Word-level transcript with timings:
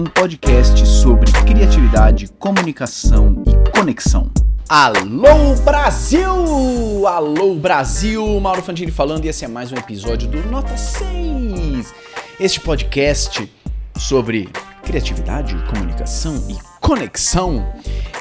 um 0.00 0.04
podcast 0.04 0.86
sobre 0.86 1.30
criatividade, 1.30 2.26
comunicação 2.38 3.44
e 3.46 3.70
conexão. 3.70 4.30
Alô 4.66 5.54
Brasil! 5.62 7.06
Alô 7.06 7.54
Brasil! 7.56 8.40
Mauro 8.40 8.62
Fantini 8.62 8.90
falando 8.90 9.26
e 9.26 9.28
esse 9.28 9.44
é 9.44 9.48
mais 9.48 9.70
um 9.70 9.76
episódio 9.76 10.26
do 10.26 10.42
Nota 10.50 10.74
6. 10.74 11.92
Este 12.40 12.60
podcast 12.60 13.52
sobre 13.98 14.48
criatividade, 14.82 15.54
comunicação 15.68 16.34
e 16.48 16.56
conexão. 16.80 17.70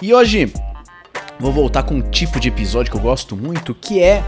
E 0.01 0.13
hoje 0.13 0.51
vou 1.39 1.53
voltar 1.53 1.83
com 1.83 1.95
um 1.95 2.01
tipo 2.01 2.41
de 2.41 2.49
episódio 2.49 2.91
que 2.91 2.97
eu 2.97 3.01
gosto 3.01 3.37
muito, 3.37 3.73
que 3.73 4.01
é 4.01 4.21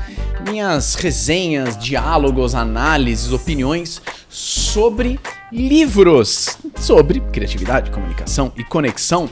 minhas 0.47 0.95
resenhas, 0.95 1.77
diálogos, 1.77 2.55
análises, 2.55 3.33
opiniões 3.33 4.01
sobre 4.29 5.19
livros, 5.51 6.57
sobre 6.81 7.19
criatividade, 7.19 7.91
comunicação 7.91 8.51
e 8.57 8.63
conexão. 8.63 9.29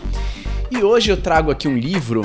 E 0.70 0.84
hoje 0.84 1.12
eu 1.12 1.18
trago 1.18 1.50
aqui 1.50 1.68
um 1.68 1.76
livro 1.76 2.22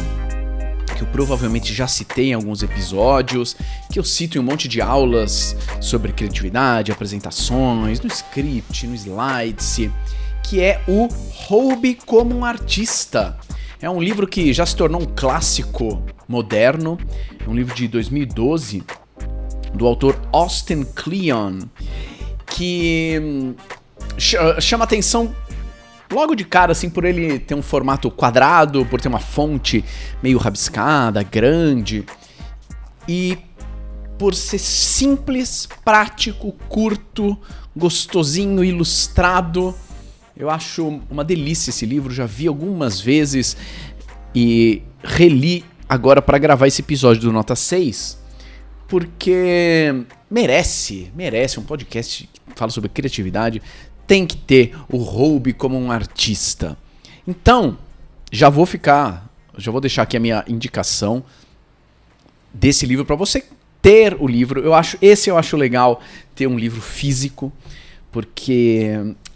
que 0.95 1.02
eu 1.02 1.06
provavelmente 1.06 1.73
já 1.73 1.88
citei 1.88 2.28
em 2.28 2.34
alguns 2.34 2.62
episódios, 2.62 3.56
que 3.91 3.98
eu 3.98 4.05
cito 4.05 4.37
em 4.37 4.41
um 4.42 4.45
monte 4.45 4.69
de 4.69 4.83
aulas 4.83 5.56
sobre 5.80 6.12
criatividade, 6.12 6.92
apresentações, 6.92 8.02
no 8.02 8.09
script, 8.09 8.87
no 8.87 8.95
slides, 8.95 9.80
que 10.42 10.60
é 10.60 10.83
o 10.87 11.09
Roube 11.47 11.95
como 11.95 12.36
um 12.36 12.45
Artista. 12.45 13.38
É 13.80 13.88
um 13.88 14.02
livro 14.02 14.27
que 14.27 14.52
já 14.52 14.66
se 14.66 14.77
tornou 14.77 15.00
um 15.00 15.06
clássico 15.06 16.05
moderno, 16.28 16.98
é 17.44 17.48
um 17.48 17.55
livro 17.55 17.75
de 17.75 17.88
2012 17.88 18.84
do 19.72 19.86
autor 19.86 20.20
Austin 20.33 20.84
Kleon, 20.84 21.61
que 22.47 23.19
hum, 23.20 23.55
chama 24.19 24.84
atenção 24.84 25.34
logo 26.11 26.34
de 26.34 26.45
cara, 26.45 26.73
assim, 26.73 26.89
por 26.89 27.05
ele 27.05 27.39
ter 27.39 27.55
um 27.55 27.62
formato 27.62 28.11
quadrado, 28.11 28.87
por 28.87 29.01
ter 29.01 29.09
uma 29.09 29.21
fonte 29.21 29.84
meio 30.23 30.39
rabiscada, 30.39 31.23
grande, 31.23 32.05
e 33.09 33.39
por 34.19 34.34
ser 34.34 34.59
simples, 34.59 35.69
prático, 35.84 36.53
curto, 36.69 37.37
gostosinho, 37.77 38.65
ilustrado. 38.65 39.75
Eu 40.37 40.51
acho 40.51 41.01
uma 41.11 41.25
delícia 41.25 41.71
esse 41.71 41.84
livro, 41.84 42.12
já 42.12 42.27
vi 42.27 42.47
algumas 42.47 43.01
vezes 43.01 43.56
e 44.34 44.83
reli 45.03 45.65
agora 45.89 46.23
para 46.23 46.39
gravar 46.39 46.67
esse 46.67 46.81
episódio 46.81 47.23
do 47.23 47.33
Nota 47.33 47.55
6, 47.55 48.19
porque 48.89 50.05
merece, 50.31 51.11
merece 51.15 51.61
um 51.61 51.62
podcast 51.62 52.28
que 52.33 52.41
fala 52.56 52.71
sobre 52.71 52.89
criatividade, 52.89 53.62
tem 54.06 54.27
que 54.27 54.36
ter 54.36 54.77
o 54.91 54.98
Roube 54.98 55.52
como 55.52 55.78
um 55.78 55.91
artista. 55.91 56.77
Então, 57.27 57.78
já 58.30 58.48
vou 58.48 58.66
ficar, 58.66 59.30
já 59.56 59.70
vou 59.70 59.80
deixar 59.80 60.02
aqui 60.02 60.16
a 60.16 60.20
minha 60.20 60.44
indicação 60.48 61.24
desse 62.52 62.86
livro 62.86 63.05
para 63.05 63.16
você 63.16 63.44
ter 63.80 64.16
o 64.20 64.27
livro. 64.27 64.60
Eu 64.60 64.75
acho 64.75 64.97
esse 65.00 65.28
eu 65.28 65.36
acho 65.36 65.56
legal 65.56 66.00
ter 66.34 66.47
um 66.47 66.58
livro 66.58 66.80
físico, 66.80 67.52
porque 68.10 68.91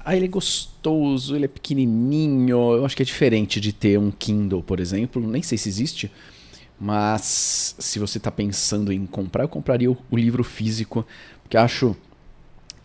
ah, 0.05 0.17
ele 0.17 0.27
é 0.27 0.29
gostoso, 0.29 1.35
ele 1.37 1.45
é 1.45 1.49
pequenininho. 1.49 2.75
Eu 2.75 2.85
acho 2.85 2.97
que 2.97 3.03
é 3.03 3.07
diferente 3.07 3.61
de 3.61 3.73
ter 3.73 3.99
um 3.99 4.11
Kindle, 4.11 4.63
por 4.63 4.81
exemplo. 4.81 5.27
Nem 5.27 5.43
sei 5.43 5.59
se 5.59 5.69
existe, 5.69 6.11
mas 6.81 7.75
se 7.79 7.99
você 7.99 8.19
está 8.19 8.31
pensando 8.31 8.93
em 8.93 9.05
comprar, 9.05 9.45
eu 9.45 9.49
compraria 9.49 9.91
o, 9.91 9.97
o 10.11 10.17
livro 10.17 10.45
físico, 10.45 11.07
porque 11.43 11.57
acho 11.57 11.97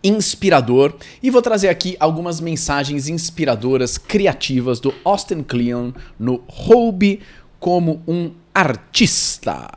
inspirador 0.03 0.94
e 1.22 1.30
vou 1.30 1.41
trazer 1.41 1.69
aqui 1.69 1.96
algumas 2.00 2.41
mensagens 2.41 3.08
inspiradoras, 3.08 3.97
criativas 3.97 4.80
do 4.80 4.94
Austin 5.06 5.44
Kleon 5.44 5.91
no 6.19 6.44
Hobby 6.47 7.22
como 7.59 8.03
um 8.08 8.31
artista. 8.53 9.72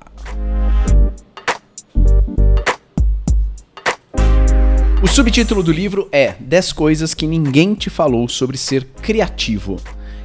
O 5.03 5.07
subtítulo 5.07 5.63
do 5.63 5.71
livro 5.71 6.09
é 6.11 6.35
10 6.41 6.73
coisas 6.73 7.15
que 7.15 7.27
ninguém 7.27 7.75
te 7.75 7.89
falou 7.89 8.29
sobre 8.29 8.57
ser 8.57 8.85
criativo. 9.01 9.77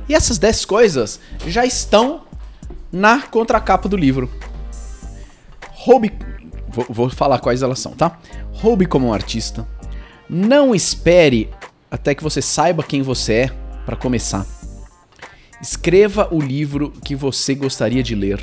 E 0.10 0.16
essas 0.16 0.40
10 0.40 0.66
coisas 0.66 1.20
já 1.46 1.66
estão 1.66 2.24
na 2.92 3.22
contracapa 3.22 3.88
do 3.88 3.96
livro. 3.96 4.30
Hobby. 5.70 6.12
Vou, 6.68 6.86
vou 6.90 7.10
falar 7.10 7.40
quais 7.40 7.62
elas 7.62 7.80
são, 7.80 7.92
tá? 7.92 8.20
Hobby 8.54 8.86
como 8.86 9.08
um 9.08 9.14
artista, 9.14 9.68
não 10.34 10.74
espere 10.74 11.50
até 11.92 12.16
que 12.16 12.24
você 12.24 12.42
saiba 12.42 12.82
quem 12.82 13.02
você 13.02 13.34
é 13.34 13.48
para 13.86 13.98
começar. 13.98 14.48
Escreva 15.62 16.30
o 16.32 16.40
livro 16.40 16.94
que 17.04 17.14
você 17.18 17.54
gostaria 17.54 18.02
de 18.02 18.16
ler. 18.16 18.40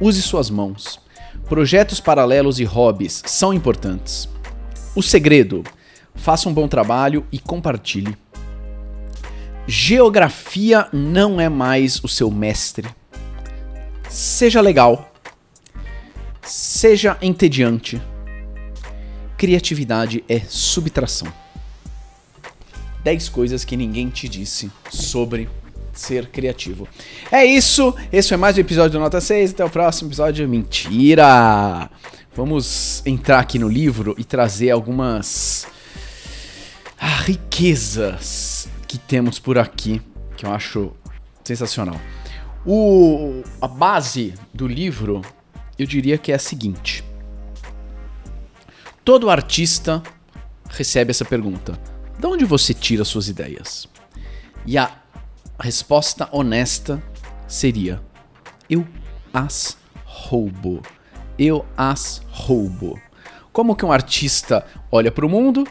Use 0.00 0.20
suas 0.20 0.50
mãos. 0.50 1.00
Projetos 1.48 2.00
paralelos 2.00 2.58
e 2.58 2.64
hobbies 2.64 3.22
são 3.26 3.54
importantes. 3.54 4.28
O 4.96 5.02
segredo: 5.02 5.62
faça 6.16 6.48
um 6.48 6.52
bom 6.52 6.66
trabalho 6.66 7.24
e 7.30 7.38
compartilhe. 7.38 8.16
Geografia 9.68 10.88
não 10.92 11.40
é 11.40 11.48
mais 11.48 12.02
o 12.02 12.08
seu 12.08 12.28
mestre. 12.28 12.88
Seja 14.08 14.60
legal. 14.60 15.12
Seja 16.42 17.16
entediante 17.22 18.02
criatividade 19.44 20.24
é 20.26 20.40
subtração. 20.40 21.30
10 23.02 23.28
coisas 23.28 23.62
que 23.62 23.76
ninguém 23.76 24.08
te 24.08 24.26
disse 24.26 24.70
sobre 24.90 25.50
ser 25.92 26.28
criativo. 26.28 26.88
É 27.30 27.44
isso, 27.44 27.94
esse 28.10 28.30
foi 28.30 28.38
mais 28.38 28.56
um 28.56 28.60
episódio 28.60 28.92
do 28.92 29.00
Nota 29.00 29.20
6, 29.20 29.50
até 29.50 29.62
o 29.62 29.68
próximo 29.68 30.08
episódio. 30.08 30.48
Mentira! 30.48 31.90
Vamos 32.34 33.02
entrar 33.04 33.38
aqui 33.38 33.58
no 33.58 33.68
livro 33.68 34.14
e 34.16 34.24
trazer 34.24 34.70
algumas 34.70 35.66
ah, 36.98 37.20
riquezas 37.20 38.66
que 38.88 38.96
temos 38.96 39.38
por 39.38 39.58
aqui, 39.58 40.00
que 40.38 40.46
eu 40.46 40.50
acho 40.50 40.90
sensacional. 41.44 42.00
O, 42.64 43.42
a 43.60 43.68
base 43.68 44.32
do 44.54 44.66
livro, 44.66 45.20
eu 45.78 45.84
diria 45.84 46.16
que 46.16 46.32
é 46.32 46.34
a 46.34 46.38
seguinte 46.38 47.04
Todo 49.04 49.28
artista 49.28 50.02
recebe 50.70 51.10
essa 51.10 51.24
pergunta: 51.24 51.78
de 52.18 52.26
onde 52.26 52.44
você 52.44 52.72
tira 52.72 53.04
suas 53.04 53.28
ideias? 53.28 53.86
E 54.64 54.78
a 54.78 54.90
resposta 55.60 56.28
honesta 56.32 57.02
seria: 57.46 58.02
eu 58.68 58.86
as 59.32 59.76
roubo. 60.04 60.80
Eu 61.38 61.66
as 61.76 62.22
roubo. 62.30 62.98
Como 63.52 63.76
que 63.76 63.84
um 63.84 63.92
artista 63.92 64.64
olha 64.90 65.12
para 65.12 65.26
o 65.26 65.28
mundo 65.28 65.66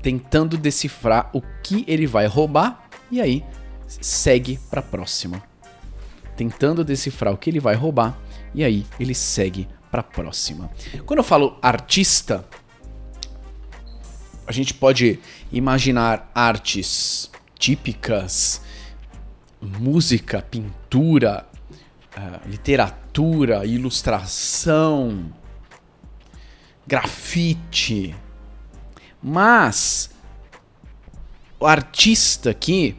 tentando 0.00 0.58
decifrar 0.58 1.30
o 1.32 1.40
que 1.62 1.84
ele 1.86 2.08
vai 2.08 2.26
roubar 2.26 2.88
e 3.10 3.20
aí 3.20 3.44
segue 3.86 4.58
para 4.70 4.80
a 4.80 4.82
próxima. 4.82 5.42
Tentando 6.36 6.84
decifrar 6.84 7.32
o 7.32 7.36
que 7.36 7.50
ele 7.50 7.60
vai 7.60 7.74
roubar 7.74 8.18
e 8.54 8.64
aí 8.64 8.84
ele 8.98 9.14
segue 9.14 9.68
para 9.92 10.00
a 10.00 10.04
próxima. 10.04 10.70
Quando 11.04 11.18
eu 11.18 11.24
falo 11.24 11.58
artista, 11.60 12.46
a 14.46 14.50
gente 14.50 14.72
pode 14.72 15.20
imaginar 15.52 16.32
artes 16.34 17.30
típicas, 17.58 18.62
música, 19.60 20.40
pintura, 20.40 21.46
uh, 22.16 22.48
literatura, 22.48 23.66
ilustração, 23.66 25.30
grafite. 26.86 28.16
Mas 29.22 30.10
o 31.60 31.66
artista 31.66 32.48
aqui, 32.48 32.96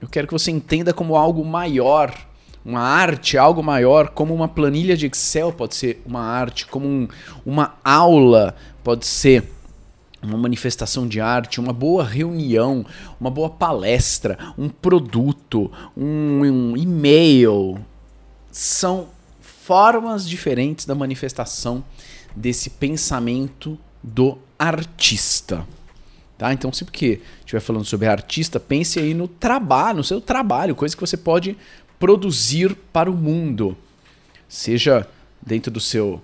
eu 0.00 0.08
quero 0.08 0.26
que 0.26 0.32
você 0.32 0.50
entenda 0.50 0.94
como 0.94 1.14
algo 1.14 1.44
maior 1.44 2.31
uma 2.64 2.80
arte, 2.80 3.36
algo 3.36 3.62
maior, 3.62 4.10
como 4.10 4.34
uma 4.34 4.48
planilha 4.48 4.96
de 4.96 5.06
Excel 5.06 5.52
pode 5.52 5.74
ser 5.74 6.02
uma 6.06 6.20
arte, 6.20 6.66
como 6.66 6.86
um, 6.86 7.08
uma 7.44 7.74
aula 7.84 8.54
pode 8.84 9.06
ser 9.06 9.44
uma 10.22 10.38
manifestação 10.38 11.06
de 11.06 11.20
arte, 11.20 11.60
uma 11.60 11.72
boa 11.72 12.04
reunião, 12.04 12.86
uma 13.20 13.30
boa 13.30 13.50
palestra, 13.50 14.38
um 14.56 14.68
produto, 14.68 15.70
um, 15.96 16.42
um 16.44 16.76
e-mail. 16.76 17.78
São 18.50 19.08
formas 19.40 20.28
diferentes 20.28 20.86
da 20.86 20.94
manifestação 20.94 21.84
desse 22.36 22.70
pensamento 22.70 23.76
do 24.02 24.38
artista. 24.58 25.66
Tá? 26.38 26.52
Então, 26.52 26.72
sempre 26.72 26.92
que 26.92 27.20
estiver 27.40 27.60
falando 27.60 27.84
sobre 27.84 28.08
artista, 28.08 28.58
pense 28.58 28.98
aí 28.98 29.14
no 29.14 29.28
trabalho, 29.28 29.98
no 29.98 30.04
seu 30.04 30.20
trabalho, 30.20 30.74
coisa 30.74 30.96
que 30.96 31.00
você 31.00 31.16
pode 31.16 31.56
produzir 32.02 32.76
para 32.92 33.08
o 33.08 33.14
mundo, 33.14 33.76
seja 34.48 35.06
dentro 35.40 35.70
do 35.70 35.78
seu 35.78 36.20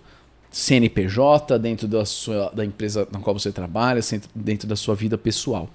CNPJ, 0.51 1.57
dentro 1.57 1.87
da, 1.87 2.05
sua, 2.05 2.51
da 2.53 2.65
empresa 2.65 3.07
na 3.13 3.21
qual 3.21 3.39
você 3.39 3.53
trabalha, 3.53 4.01
dentro 4.35 4.67
da 4.67 4.75
sua 4.75 4.97
vida 4.97 5.17
pessoal. 5.17 5.71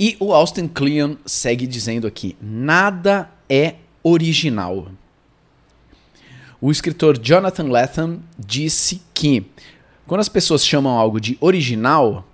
E 0.00 0.16
o 0.18 0.32
Austin 0.32 0.66
Kleon 0.66 1.16
segue 1.26 1.66
dizendo 1.66 2.06
aqui: 2.06 2.34
nada 2.40 3.30
é 3.50 3.74
original. 4.02 4.88
O 6.58 6.70
escritor 6.70 7.18
Jonathan 7.18 7.64
Lethem 7.64 8.22
disse 8.38 9.02
que 9.12 9.44
quando 10.06 10.22
as 10.22 10.30
pessoas 10.30 10.64
chamam 10.64 10.98
algo 10.98 11.20
de 11.20 11.36
original, 11.38 12.26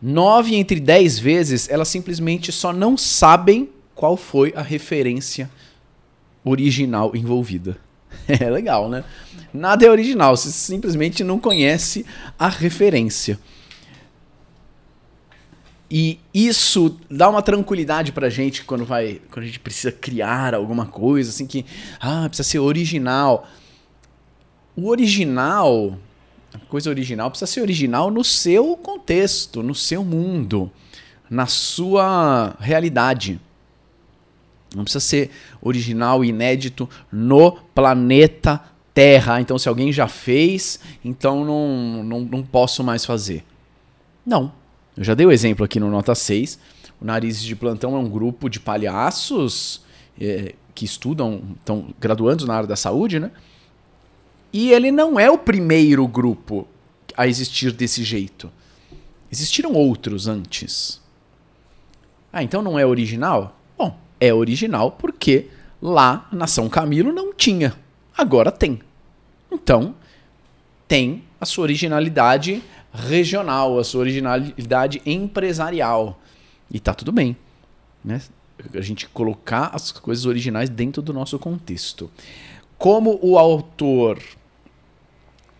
nove 0.00 0.54
entre 0.54 0.78
dez 0.78 1.18
vezes 1.18 1.68
elas 1.68 1.88
simplesmente 1.88 2.52
só 2.52 2.72
não 2.72 2.96
sabem 2.96 3.73
qual 3.94 4.16
foi 4.16 4.52
a 4.56 4.62
referência 4.62 5.50
original 6.44 7.14
envolvida. 7.14 7.76
É 8.28 8.48
legal, 8.48 8.88
né? 8.88 9.04
Nada 9.52 9.84
é 9.84 9.90
original, 9.90 10.36
você 10.36 10.50
simplesmente 10.50 11.24
não 11.24 11.38
conhece 11.38 12.06
a 12.38 12.48
referência. 12.48 13.38
E 15.90 16.18
isso 16.32 16.98
dá 17.10 17.28
uma 17.28 17.42
tranquilidade 17.42 18.12
pra 18.12 18.30
gente 18.30 18.64
quando 18.64 18.84
vai, 18.84 19.20
quando 19.30 19.44
a 19.44 19.46
gente 19.46 19.60
precisa 19.60 19.92
criar 19.92 20.54
alguma 20.54 20.86
coisa 20.86 21.30
assim 21.30 21.46
que, 21.46 21.64
ah, 22.00 22.26
precisa 22.26 22.48
ser 22.48 22.58
original. 22.58 23.46
O 24.74 24.88
original, 24.88 25.98
a 26.52 26.58
coisa 26.58 26.90
original 26.90 27.30
precisa 27.30 27.50
ser 27.50 27.60
original 27.60 28.10
no 28.10 28.24
seu 28.24 28.76
contexto, 28.76 29.62
no 29.62 29.74
seu 29.74 30.04
mundo, 30.04 30.70
na 31.30 31.46
sua 31.46 32.56
realidade. 32.58 33.40
Não 34.74 34.84
precisa 34.84 35.04
ser 35.04 35.30
original 35.62 36.24
inédito 36.24 36.88
no 37.10 37.52
planeta 37.52 38.60
Terra. 38.92 39.40
Então, 39.40 39.58
se 39.58 39.68
alguém 39.68 39.92
já 39.92 40.06
fez, 40.06 40.78
então 41.04 41.44
não, 41.44 42.04
não, 42.04 42.20
não 42.20 42.42
posso 42.42 42.84
mais 42.84 43.04
fazer. 43.04 43.44
Não. 44.24 44.52
Eu 44.96 45.02
já 45.02 45.14
dei 45.14 45.26
o 45.26 45.32
exemplo 45.32 45.64
aqui 45.64 45.80
no 45.80 45.90
Nota 45.90 46.14
6. 46.14 46.58
O 47.00 47.04
Narizes 47.04 47.42
de 47.42 47.56
Plantão 47.56 47.96
é 47.96 47.98
um 47.98 48.08
grupo 48.08 48.48
de 48.48 48.60
palhaços 48.60 49.82
é, 50.20 50.54
que 50.74 50.84
estudam, 50.84 51.42
estão 51.58 51.92
graduando 52.00 52.46
na 52.46 52.54
área 52.54 52.68
da 52.68 52.76
saúde, 52.76 53.18
né? 53.18 53.30
E 54.52 54.70
ele 54.70 54.92
não 54.92 55.18
é 55.18 55.28
o 55.28 55.36
primeiro 55.36 56.06
grupo 56.06 56.68
a 57.16 57.26
existir 57.26 57.72
desse 57.72 58.04
jeito. 58.04 58.50
Existiram 59.30 59.72
outros 59.72 60.28
antes. 60.28 61.02
Ah, 62.32 62.42
então 62.42 62.62
não 62.62 62.78
é 62.78 62.86
original? 62.86 63.58
Bom, 63.76 63.98
é 64.24 64.32
original 64.32 64.92
porque 64.92 65.48
lá 65.80 66.28
na 66.32 66.46
São 66.46 66.68
Camilo 66.68 67.12
não 67.12 67.32
tinha. 67.32 67.74
Agora 68.16 68.50
tem. 68.50 68.80
Então, 69.52 69.94
tem 70.88 71.24
a 71.40 71.46
sua 71.46 71.62
originalidade 71.62 72.62
regional, 72.92 73.78
a 73.78 73.84
sua 73.84 74.00
originalidade 74.00 75.02
empresarial. 75.04 76.20
E 76.70 76.80
tá 76.80 76.94
tudo 76.94 77.12
bem. 77.12 77.36
Né? 78.04 78.20
A 78.74 78.80
gente 78.80 79.08
colocar 79.08 79.70
as 79.74 79.92
coisas 79.92 80.26
originais 80.26 80.70
dentro 80.70 81.02
do 81.02 81.12
nosso 81.12 81.38
contexto. 81.38 82.10
Como 82.78 83.18
o 83.22 83.38
autor 83.38 84.18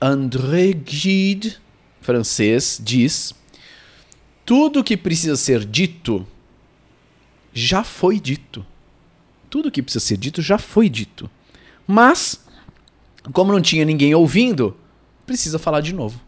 André 0.01 0.75
Gide, 0.85 1.59
francês, 2.01 2.81
diz: 2.83 3.35
tudo 4.45 4.85
que 4.85 4.97
precisa 4.97 5.37
ser 5.37 5.65
dito 5.65 6.27
já 7.55 7.85
foi 7.85 8.19
dito. 8.19 8.67
Tudo 9.49 9.71
que 9.71 9.81
precisa 9.81 10.05
ser 10.05 10.17
dito 10.17 10.43
já 10.43 10.59
foi 10.59 10.89
dito. 10.89 11.31
Mas, 11.87 12.45
como 13.33 13.53
não 13.53 13.63
tinha 13.63 13.85
ninguém 13.85 14.13
ouvindo, 14.15 14.77
precisa 15.25 15.59
falar 15.59 15.81
de 15.81 15.95
novo. 15.95 16.21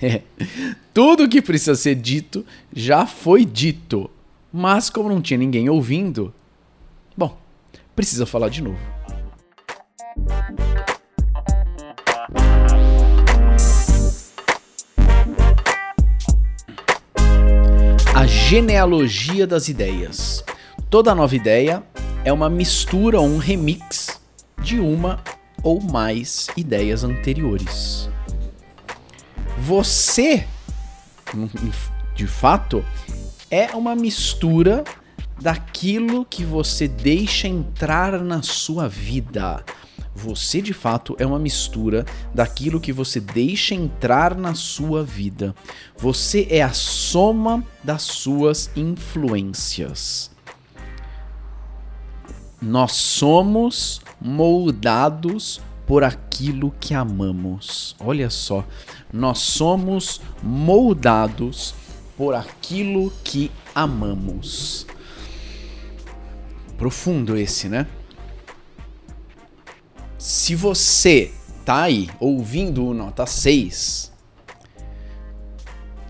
Tudo 0.92 1.28
que 1.28 1.40
precisa 1.40 1.76
ser 1.76 1.94
dito 1.94 2.44
já 2.74 3.06
foi 3.06 3.44
dito. 3.44 4.10
Mas, 4.52 4.90
como 4.90 5.08
não 5.08 5.22
tinha 5.22 5.38
ninguém 5.38 5.68
ouvindo, 5.68 6.34
bom, 7.16 7.38
precisa 7.94 8.26
falar 8.26 8.48
de 8.48 8.62
novo. 8.62 8.78
A 18.14 18.26
genealogia 18.26 19.46
das 19.46 19.68
ideias. 19.68 20.42
Toda 20.96 21.14
nova 21.14 21.36
ideia 21.36 21.82
é 22.24 22.32
uma 22.32 22.48
mistura 22.48 23.20
ou 23.20 23.26
um 23.26 23.36
remix 23.36 24.18
de 24.62 24.80
uma 24.80 25.22
ou 25.62 25.78
mais 25.78 26.46
ideias 26.56 27.04
anteriores. 27.04 28.08
Você, 29.58 30.46
de 32.14 32.26
fato, 32.26 32.82
é 33.50 33.76
uma 33.76 33.94
mistura 33.94 34.84
daquilo 35.38 36.24
que 36.24 36.42
você 36.42 36.88
deixa 36.88 37.46
entrar 37.46 38.18
na 38.22 38.40
sua 38.40 38.88
vida. 38.88 39.62
Você 40.14 40.62
de 40.62 40.72
fato 40.72 41.14
é 41.18 41.26
uma 41.26 41.38
mistura 41.38 42.06
daquilo 42.34 42.80
que 42.80 42.90
você 42.90 43.20
deixa 43.20 43.74
entrar 43.74 44.34
na 44.34 44.54
sua 44.54 45.04
vida. 45.04 45.54
Você 45.98 46.48
é 46.48 46.62
a 46.62 46.72
soma 46.72 47.62
das 47.84 48.00
suas 48.00 48.70
influências. 48.74 50.34
Nós 52.60 52.92
somos 52.92 54.00
moldados 54.20 55.60
por 55.86 56.02
aquilo 56.02 56.74
que 56.80 56.94
amamos. 56.94 57.94
Olha 58.00 58.28
só, 58.28 58.64
nós 59.12 59.38
somos 59.38 60.20
moldados 60.42 61.74
por 62.16 62.34
aquilo 62.34 63.12
que 63.22 63.50
amamos. 63.74 64.86
Profundo 66.76 67.36
esse, 67.36 67.68
né? 67.68 67.86
Se 70.18 70.54
você 70.54 71.32
tá 71.64 71.82
aí 71.82 72.10
ouvindo 72.18 72.86
o 72.86 72.94
nota 72.94 73.26
6, 73.26 74.12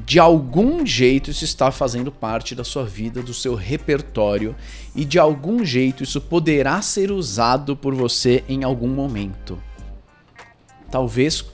de 0.07 0.21
algum 0.21 0.87
jeito 0.87 1.31
isso 1.31 1.45
está 1.45 1.73
fazendo 1.73 2.13
parte 2.13 2.55
da 2.55 2.63
sua 2.63 2.85
vida, 2.85 3.23
do 3.23 3.35
seu 3.35 3.55
repertório, 3.55 4.55
e 4.97 5.05
de 5.05 5.19
algum 5.19 5.63
jeito 5.63 6.03
isso 6.03 6.21
poderá 6.21 6.81
ser 6.81 7.13
usado 7.13 7.77
por 7.77 7.95
você 7.95 8.43
em 8.49 8.65
algum 8.65 8.89
momento. 8.89 9.63
Talvez 10.91 11.45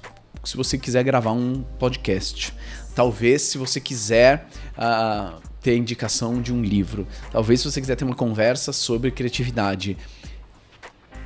se 0.45 0.57
você 0.57 0.79
quiser 0.79 1.03
gravar 1.03 1.33
um 1.33 1.63
podcast, 1.79 2.55
talvez 2.95 3.43
se 3.43 3.59
você 3.59 3.81
quiser 3.81 4.49
uh, 4.79 5.41
ter 5.61 5.77
indicação 5.77 6.41
de 6.41 6.53
um 6.53 6.63
livro, 6.63 7.07
talvez 7.31 7.61
se 7.61 7.71
você 7.71 7.81
quiser 7.81 7.97
ter 7.97 8.05
uma 8.05 8.15
conversa 8.15 8.73
sobre 8.73 9.11
criatividade. 9.11 9.97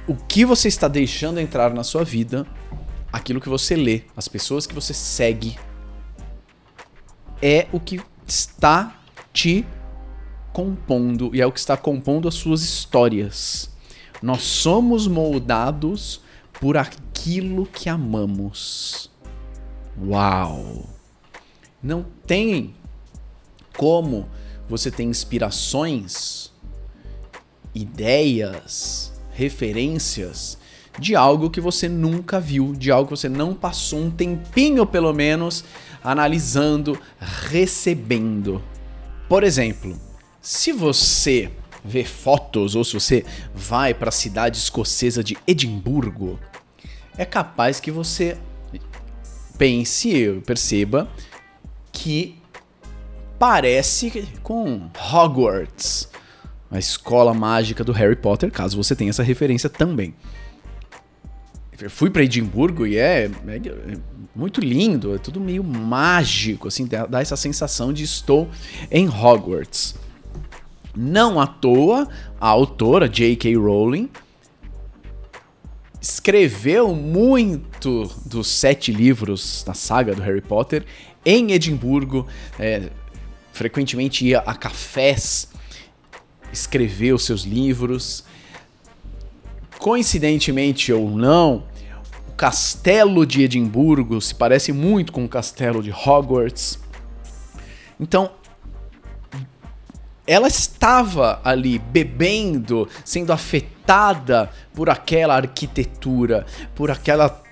O 0.06 0.14
que 0.14 0.44
você 0.44 0.68
está 0.68 0.88
deixando 0.88 1.38
entrar 1.38 1.74
na 1.74 1.84
sua 1.84 2.04
vida, 2.04 2.46
aquilo 3.12 3.40
que 3.40 3.48
você 3.48 3.76
lê, 3.76 4.02
as 4.16 4.28
pessoas 4.28 4.66
que 4.66 4.74
você 4.74 4.94
segue, 4.94 5.58
é 7.42 7.66
o 7.72 7.80
que 7.80 8.00
está 8.26 8.98
te 9.32 9.66
compondo 10.56 11.34
e 11.34 11.42
é 11.42 11.46
o 11.46 11.52
que 11.52 11.58
está 11.58 11.76
compondo 11.76 12.26
as 12.26 12.34
suas 12.34 12.62
histórias. 12.62 13.70
Nós 14.22 14.40
somos 14.40 15.06
moldados 15.06 16.22
por 16.58 16.78
aquilo 16.78 17.66
que 17.66 17.90
amamos. 17.90 19.10
Uau! 20.02 20.88
Não 21.82 22.06
tem 22.26 22.74
como 23.76 24.30
você 24.66 24.90
ter 24.90 25.02
inspirações, 25.02 26.50
ideias, 27.74 29.12
referências 29.32 30.56
de 30.98 31.14
algo 31.14 31.50
que 31.50 31.60
você 31.60 31.86
nunca 31.86 32.40
viu, 32.40 32.72
de 32.72 32.90
algo 32.90 33.10
que 33.10 33.18
você 33.18 33.28
não 33.28 33.52
passou 33.52 33.98
um 33.98 34.10
tempinho 34.10 34.86
pelo 34.86 35.12
menos 35.12 35.62
analisando, 36.02 36.98
recebendo. 37.20 38.64
Por 39.28 39.44
exemplo, 39.44 40.05
se 40.46 40.70
você 40.70 41.50
vê 41.84 42.04
fotos 42.04 42.76
ou 42.76 42.84
se 42.84 42.94
você 42.94 43.24
vai 43.52 43.92
para 43.92 44.10
a 44.10 44.12
cidade 44.12 44.58
escocesa 44.58 45.24
de 45.24 45.36
Edimburgo, 45.44 46.38
é 47.18 47.24
capaz 47.24 47.80
que 47.80 47.90
você 47.90 48.38
pense, 49.58 50.40
perceba 50.46 51.08
que 51.90 52.36
parece 53.40 54.28
com 54.44 54.88
Hogwarts, 55.12 56.08
a 56.70 56.78
escola 56.78 57.34
mágica 57.34 57.82
do 57.82 57.90
Harry 57.90 58.14
Potter, 58.14 58.52
caso 58.52 58.76
você 58.76 58.94
tenha 58.94 59.10
essa 59.10 59.24
referência 59.24 59.68
também. 59.68 60.14
Eu 61.80 61.90
fui 61.90 62.08
para 62.08 62.22
Edimburgo 62.22 62.86
e 62.86 62.96
é, 62.96 63.24
é, 63.24 63.98
muito 64.32 64.60
lindo, 64.60 65.12
é 65.12 65.18
tudo 65.18 65.40
meio 65.40 65.64
mágico, 65.64 66.68
assim, 66.68 66.86
dá 66.86 67.20
essa 67.20 67.36
sensação 67.36 67.92
de 67.92 68.04
estou 68.04 68.48
em 68.92 69.08
Hogwarts. 69.08 70.05
Não 70.96 71.38
à 71.38 71.46
toa, 71.46 72.08
a 72.40 72.48
autora 72.48 73.08
J.K. 73.08 73.54
Rowling 73.56 74.08
escreveu 76.00 76.94
muito 76.94 78.10
dos 78.24 78.46
sete 78.46 78.92
livros 78.92 79.64
da 79.64 79.74
saga 79.74 80.14
do 80.14 80.22
Harry 80.22 80.40
Potter 80.40 80.84
em 81.24 81.52
Edimburgo. 81.52 82.26
É, 82.58 82.90
frequentemente 83.52 84.24
ia 84.24 84.38
a 84.38 84.54
cafés 84.54 85.48
escrever 86.52 87.12
os 87.12 87.24
seus 87.24 87.42
livros. 87.42 88.24
Coincidentemente 89.78 90.92
ou 90.92 91.10
não, 91.10 91.64
o 92.28 92.32
castelo 92.32 93.26
de 93.26 93.42
Edimburgo 93.42 94.20
se 94.20 94.34
parece 94.34 94.72
muito 94.72 95.12
com 95.12 95.24
o 95.24 95.28
castelo 95.28 95.82
de 95.82 95.90
Hogwarts. 95.90 96.78
Então, 97.98 98.30
ela 100.26 100.48
estava 100.48 101.40
ali 101.44 101.78
bebendo, 101.78 102.88
sendo 103.04 103.32
afetada 103.32 104.50
por 104.74 104.90
aquela 104.90 105.36
arquitetura, 105.36 106.44
por 106.74 106.90
aquela 106.90 107.42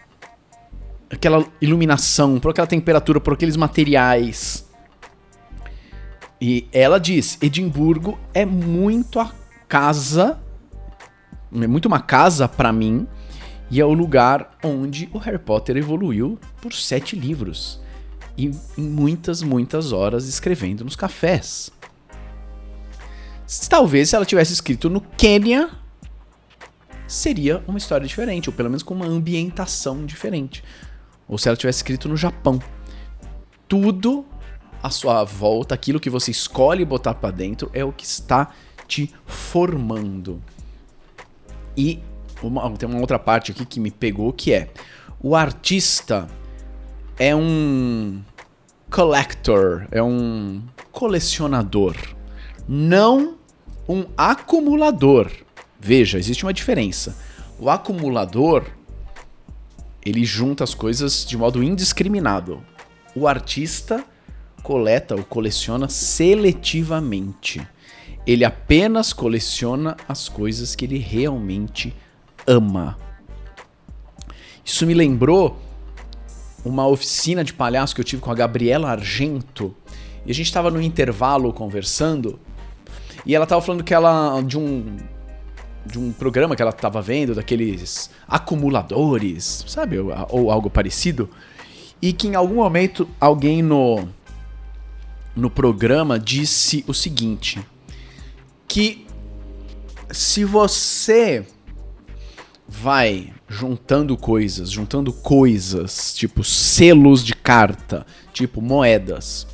aquela 1.11 1.47
iluminação, 1.61 2.41
por 2.41 2.51
aquela 2.51 2.67
temperatura, 2.67 3.21
por 3.21 3.35
aqueles 3.35 3.57
materiais. 3.57 4.69
E 6.41 6.67
ela 6.73 6.99
diz: 6.99 7.39
Edimburgo 7.41 8.19
é 8.33 8.45
muito 8.45 9.21
a 9.21 9.33
casa, 9.69 10.41
é 11.53 11.67
muito 11.67 11.87
uma 11.87 12.01
casa 12.01 12.49
para 12.49 12.73
mim, 12.73 13.07
e 13.71 13.81
é 13.81 13.85
o 13.85 13.93
lugar 13.93 14.59
onde 14.63 15.09
o 15.13 15.19
Harry 15.19 15.39
Potter 15.39 15.77
evoluiu 15.77 16.39
por 16.61 16.73
sete 16.73 17.15
livros 17.15 17.81
e 18.37 18.51
muitas, 18.77 19.43
muitas 19.43 19.93
horas 19.93 20.27
escrevendo 20.27 20.85
nos 20.85 20.97
cafés. 20.97 21.71
Talvez 23.69 24.11
se 24.11 24.17
ela 24.17 24.25
tivesse 24.25 24.53
escrito 24.53 24.89
no 24.89 25.01
Quênia, 25.01 25.71
seria 27.07 27.63
uma 27.67 27.79
história 27.79 28.07
diferente, 28.07 28.49
ou 28.49 28.55
pelo 28.55 28.71
menos 28.71 28.83
com 28.83 28.95
uma 28.95 29.07
ambientação 29.07 30.05
diferente. 30.05 30.65
Ou 31.29 31.39
se 31.39 31.49
ela 31.49 31.57
tivesse 31.57 31.79
escrito 31.79 32.09
no 32.09 32.17
Japão. 32.17 32.59
Tudo 33.69 34.25
à 34.83 34.91
sua 34.91 35.25
volta, 35.25 35.75
aquilo 35.75 36.01
que 36.01 36.11
você 36.11 36.31
escolhe 36.31 36.85
botar 36.85 37.15
para 37.15 37.31
dentro, 37.31 37.71
é 37.73 37.85
o 37.85 37.93
que 37.93 38.05
está 38.05 38.51
te 38.87 39.13
formando. 39.27 40.43
E 41.77 42.01
uma, 42.43 42.71
tem 42.73 42.89
uma 42.89 43.01
outra 43.01 43.19
parte 43.19 43.53
aqui 43.53 43.65
que 43.65 43.81
me 43.81 43.91
pegou 43.91 44.33
que 44.33 44.53
é 44.53 44.69
o 45.21 45.35
artista 45.35 46.29
é 47.19 47.35
um 47.35 48.23
collector, 48.91 49.87
é 49.91 50.03
um 50.03 50.63
colecionador, 50.93 51.97
não 52.69 53.37
um 53.89 54.05
acumulador. 54.17 55.31
Veja, 55.79 56.19
existe 56.19 56.45
uma 56.45 56.53
diferença. 56.53 57.17
O 57.59 57.69
acumulador 57.69 58.65
ele 60.05 60.25
junta 60.25 60.65
as 60.65 60.75
coisas 60.75 61.25
de 61.25 61.37
modo 61.37 61.63
indiscriminado. 61.63 62.63
O 63.15 63.27
artista 63.27 64.05
coleta 64.63 65.15
ou 65.15 65.23
coleciona 65.23 65.89
seletivamente. 65.89 67.67
Ele 68.27 68.45
apenas 68.45 69.13
coleciona 69.13 69.97
as 70.09 70.29
coisas 70.29 70.75
que 70.75 70.85
ele 70.85 70.99
realmente 70.99 71.95
ama. 72.47 72.99
Isso 74.65 74.87
me 74.87 74.95
lembrou 74.95 75.59
uma 76.65 76.87
oficina 76.87 77.45
de 77.45 77.53
palhaço 77.53 77.95
que 77.95 78.01
eu 78.01 78.05
tive 78.05 78.23
com 78.23 78.31
a 78.31 78.35
Gabriela 78.35 78.91
Argento. 78.91 79.75
E 80.25 80.31
a 80.31 80.35
gente 80.35 80.47
estava 80.47 80.71
no 80.71 80.81
intervalo 80.81 81.53
conversando. 81.53 82.41
E 83.27 83.35
ela 83.35 83.45
estava 83.45 83.61
falando 83.63 83.85
que 83.85 83.95
ela. 83.95 84.41
de 84.43 84.59
um. 84.59 84.97
de 85.87 85.99
um 85.99 86.13
programa 86.13 86.55
que 86.55 86.63
ela 86.63 86.71
estava 86.71 87.01
vendo, 87.01 87.35
daqueles 87.35 88.11
acumuladores, 88.29 89.65
sabe? 89.67 89.99
Ou, 89.99 90.13
ou 90.31 90.51
algo 90.51 90.69
parecido. 90.69 91.29
E 92.01 92.13
que 92.13 92.29
em 92.29 92.35
algum 92.35 92.57
momento 92.57 93.09
alguém 93.21 93.63
no. 93.63 94.09
no 95.35 95.49
programa 95.49 96.19
disse 96.19 96.85
o 96.87 96.93
seguinte: 96.95 97.65
que 98.69 99.07
se 100.11 100.45
você 100.45 101.47
vai 102.69 103.33
juntando 103.49 104.17
coisas, 104.17 104.71
juntando 104.71 105.13
coisas, 105.13 106.15
tipo 106.15 106.43
selos 106.43 107.25
de 107.25 107.35
carta, 107.35 108.07
tipo 108.33 108.61
moedas. 108.61 109.47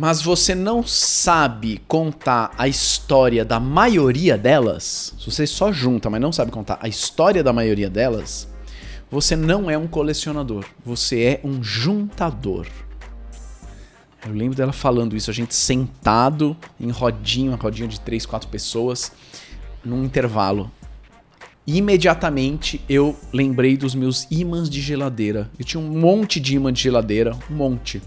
Mas 0.00 0.22
você 0.22 0.54
não 0.54 0.86
sabe 0.86 1.82
contar 1.88 2.52
a 2.56 2.68
história 2.68 3.44
da 3.44 3.58
maioria 3.58 4.38
delas, 4.38 5.12
se 5.18 5.28
você 5.28 5.44
só 5.44 5.72
junta, 5.72 6.08
mas 6.08 6.20
não 6.20 6.30
sabe 6.30 6.52
contar 6.52 6.78
a 6.80 6.86
história 6.86 7.42
da 7.42 7.52
maioria 7.52 7.90
delas, 7.90 8.46
você 9.10 9.34
não 9.34 9.68
é 9.68 9.76
um 9.76 9.88
colecionador, 9.88 10.64
você 10.84 11.22
é 11.24 11.40
um 11.42 11.64
juntador. 11.64 12.68
Eu 14.24 14.32
lembro 14.32 14.56
dela 14.56 14.72
falando 14.72 15.16
isso, 15.16 15.32
a 15.32 15.34
gente 15.34 15.52
sentado 15.52 16.56
em 16.78 16.90
rodinha, 16.90 17.50
uma 17.50 17.56
rodinha 17.56 17.88
de 17.88 17.98
três, 17.98 18.24
quatro 18.24 18.48
pessoas, 18.48 19.10
num 19.84 20.04
intervalo 20.04 20.70
imediatamente 21.66 22.80
eu 22.88 23.14
lembrei 23.30 23.76
dos 23.76 23.94
meus 23.94 24.26
ímãs 24.30 24.70
de 24.70 24.80
geladeira. 24.80 25.50
Eu 25.58 25.66
tinha 25.66 25.78
um 25.78 26.00
monte 26.00 26.40
de 26.40 26.56
imã 26.56 26.72
de 26.72 26.80
geladeira, 26.80 27.36
um 27.50 27.54
monte. 27.54 28.00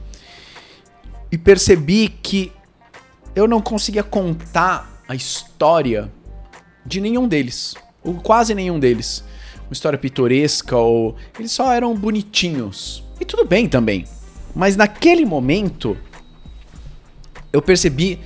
E 1.32 1.38
percebi 1.38 2.10
que 2.10 2.52
eu 3.36 3.48
não 3.48 3.62
conseguia 3.62 4.04
contar 4.04 5.02
a 5.08 5.16
história 5.16 6.12
de 6.86 7.00
nenhum 7.00 7.28
deles, 7.28 7.76
ou 8.04 8.16
quase 8.16 8.54
nenhum 8.54 8.80
deles. 8.80 9.24
Uma 9.68 9.74
história 9.74 9.98
pitoresca 9.98 10.76
ou 10.76 11.16
eles 11.40 11.52
só 11.52 11.72
eram 11.72 11.96
bonitinhos. 11.96 13.04
E 13.20 13.26
tudo 13.26 13.46
bem 13.46 13.70
também. 13.70 14.06
Mas 14.54 14.76
naquele 14.76 15.26
momento 15.26 15.98
eu 17.54 17.62
percebi 17.62 18.20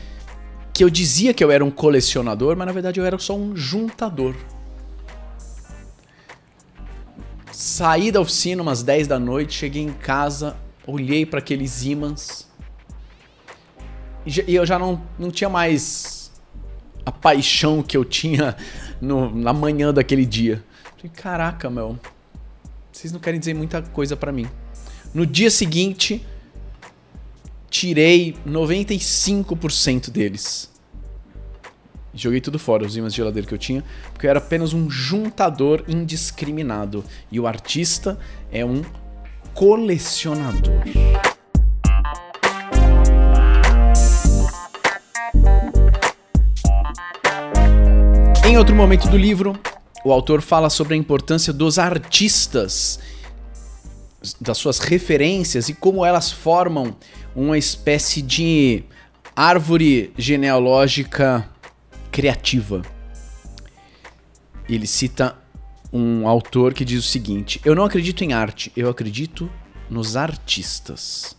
que 0.74 0.84
eu 0.84 0.90
dizia 0.90 1.34
que 1.34 1.44
eu 1.44 1.52
era 1.52 1.64
um 1.64 1.72
colecionador, 1.72 2.56
mas 2.58 2.66
na 2.66 2.74
verdade 2.74 3.00
eu 3.00 3.06
era 3.06 3.18
só 3.20 3.36
um 3.36 3.56
juntador. 3.56 4.36
Saí 7.52 8.12
da 8.12 8.20
oficina 8.20 8.62
umas 8.62 8.84
10 8.84 9.08
da 9.08 9.20
noite, 9.20 9.54
cheguei 9.54 9.84
em 9.84 9.94
casa, 9.94 10.58
olhei 10.86 11.26
para 11.26 11.40
aqueles 11.40 11.84
ímãs 11.84 12.45
e 14.26 14.56
eu 14.56 14.66
já 14.66 14.80
não, 14.80 15.02
não 15.20 15.30
tinha 15.30 15.50
mais 15.50 16.32
a 17.06 17.12
paixão 17.12 17.84
que 17.84 17.96
eu 17.96 18.04
tinha 18.04 18.56
no, 19.00 19.34
na 19.34 19.54
manhã 19.54 19.94
daquele 19.94 20.26
dia. 20.26 20.64
Falei, 20.98 21.12
caraca, 21.14 21.70
meu, 21.70 22.00
vocês 22.92 23.14
não 23.14 23.20
querem 23.20 23.40
dizer 23.40 23.54
muita 23.54 23.82
coisa 23.82 24.16
para 24.18 24.32
mim. 24.32 24.48
No 25.14 25.26
dia 25.26 25.52
seguinte, 25.52 26.26
tirei 27.70 28.36
95% 28.48 30.10
deles. 30.10 30.72
Joguei 32.14 32.40
tudo 32.40 32.58
fora, 32.58 32.86
os 32.86 32.96
ímãs 32.96 33.14
de 33.14 33.18
geladeira 33.18 33.48
que 33.48 33.54
eu 33.54 33.58
tinha, 33.58 33.84
porque 34.14 34.26
eu 34.26 34.30
era 34.30 34.40
apenas 34.40 34.74
um 34.74 34.90
juntador 34.90 35.84
indiscriminado. 35.88 37.04
E 37.30 37.40
o 37.40 37.46
artista 37.46 38.18
é 38.52 38.66
um 38.66 38.82
colecionador. 39.54 40.84
Em 48.48 48.60
outro 48.60 48.76
momento 48.76 49.10
do 49.10 49.18
livro, 49.18 49.60
o 50.04 50.12
autor 50.12 50.40
fala 50.40 50.70
sobre 50.70 50.94
a 50.94 50.98
importância 50.98 51.52
dos 51.52 51.80
artistas, 51.80 53.00
das 54.40 54.60
suas 54.60 54.78
referências 54.78 55.68
e 55.68 55.74
como 55.74 56.06
elas 56.06 56.32
formam 56.32 56.96
uma 57.36 57.58
espécie 57.58 58.22
de 58.22 58.84
árvore 59.36 60.14
genealógica 60.16 61.50
criativa. 62.12 62.84
Ele 64.70 64.86
cita 64.86 65.36
um 65.92 66.28
autor 66.28 66.76
que 66.76 66.86
diz 66.86 67.00
o 67.04 67.08
seguinte: 67.08 67.60
Eu 67.66 67.74
não 67.74 67.84
acredito 67.84 68.24
em 68.24 68.32
arte, 68.32 68.72
eu 68.78 68.88
acredito 68.92 69.50
nos 69.90 70.16
artistas. 70.16 71.36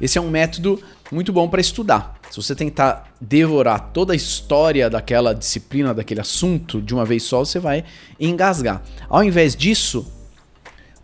Esse 0.00 0.18
é 0.18 0.20
um 0.20 0.30
método 0.30 0.82
muito 1.10 1.32
bom 1.32 1.48
para 1.48 1.60
estudar. 1.60 2.18
Se 2.30 2.36
você 2.36 2.54
tentar 2.54 3.14
devorar 3.20 3.90
toda 3.92 4.12
a 4.12 4.16
história 4.16 4.90
daquela 4.90 5.34
disciplina, 5.34 5.94
daquele 5.94 6.20
assunto 6.20 6.82
de 6.82 6.92
uma 6.92 7.04
vez 7.04 7.22
só, 7.22 7.44
você 7.44 7.58
vai 7.58 7.84
engasgar. 8.18 8.82
Ao 9.08 9.22
invés 9.22 9.54
disso, 9.54 10.10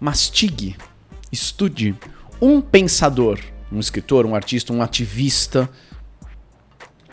mastigue, 0.01 0.77
estude 1.31 1.97
um 2.41 2.61
pensador, 2.61 3.39
um 3.71 3.79
escritor, 3.79 4.27
um 4.27 4.35
artista, 4.35 4.73
um 4.73 4.83
ativista, 4.83 5.71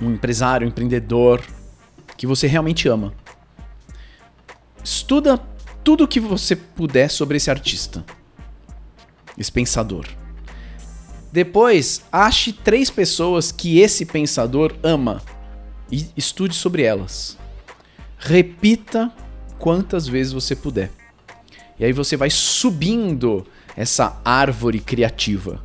um 0.02 0.12
empresário, 0.12 0.66
um 0.66 0.70
empreendedor 0.70 1.42
que 2.18 2.26
você 2.26 2.48
realmente 2.48 2.88
ama. 2.88 3.14
Estuda 4.84 5.40
tudo 5.84 6.04
o 6.04 6.08
que 6.08 6.20
você 6.20 6.56
puder 6.56 7.10
sobre 7.10 7.38
esse 7.38 7.50
artista, 7.52 8.04
esse 9.38 9.52
pensador. 9.52 10.06
Depois, 11.32 12.02
ache 12.12 12.52
três 12.52 12.90
pessoas 12.90 13.52
que 13.52 13.80
esse 13.80 14.06
pensador 14.06 14.76
ama 14.82 15.22
e 15.92 16.08
estude 16.18 16.56
sobre 16.56 16.84
elas. 16.84 17.38
Repita 18.18 19.12
quantas 19.58 20.08
vezes 20.08 20.34
você 20.34 20.56
puder. 20.56 20.92
E 21.80 21.86
aí 21.86 21.94
você 21.94 22.18
vai 22.18 22.30
subindo 22.30 23.46
essa 23.76 24.20
árvore 24.26 24.80
criativa. 24.80 25.64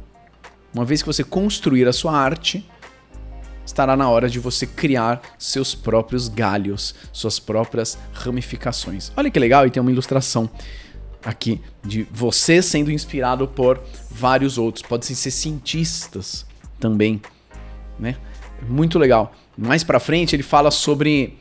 Uma 0.73 0.85
vez 0.85 1.02
que 1.02 1.06
você 1.06 1.25
construir 1.25 1.88
a 1.88 1.92
sua 1.92 2.16
arte, 2.16 2.68
estará 3.64 3.97
na 3.97 4.09
hora 4.09 4.28
de 4.28 4.38
você 4.38 4.66
criar 4.66 5.23
seus 5.38 5.75
próprios 5.75 6.28
galhos, 6.28 6.94
suas 7.12 7.38
próprias 7.38 7.99
ramificações. 8.12 9.11
Olha 9.16 9.30
que 9.30 9.38
legal, 9.38 9.66
e 9.66 9.71
tem 9.71 9.80
uma 9.80 9.90
ilustração 9.90 10.49
aqui 11.25 11.61
de 11.83 12.02
você 12.12 12.61
sendo 12.61 12.90
inspirado 12.93 13.49
por 13.49 13.81
vários 14.11 14.59
outros. 14.59 14.83
Podem 14.83 15.14
ser 15.14 15.31
cientistas 15.31 16.47
também, 16.78 17.21
né? 17.99 18.16
Muito 18.69 18.99
legal. 18.99 19.35
Mais 19.57 19.83
para 19.83 20.00
frente 20.00 20.35
ele 20.35 20.43
fala 20.43 20.71
sobre 20.71 21.38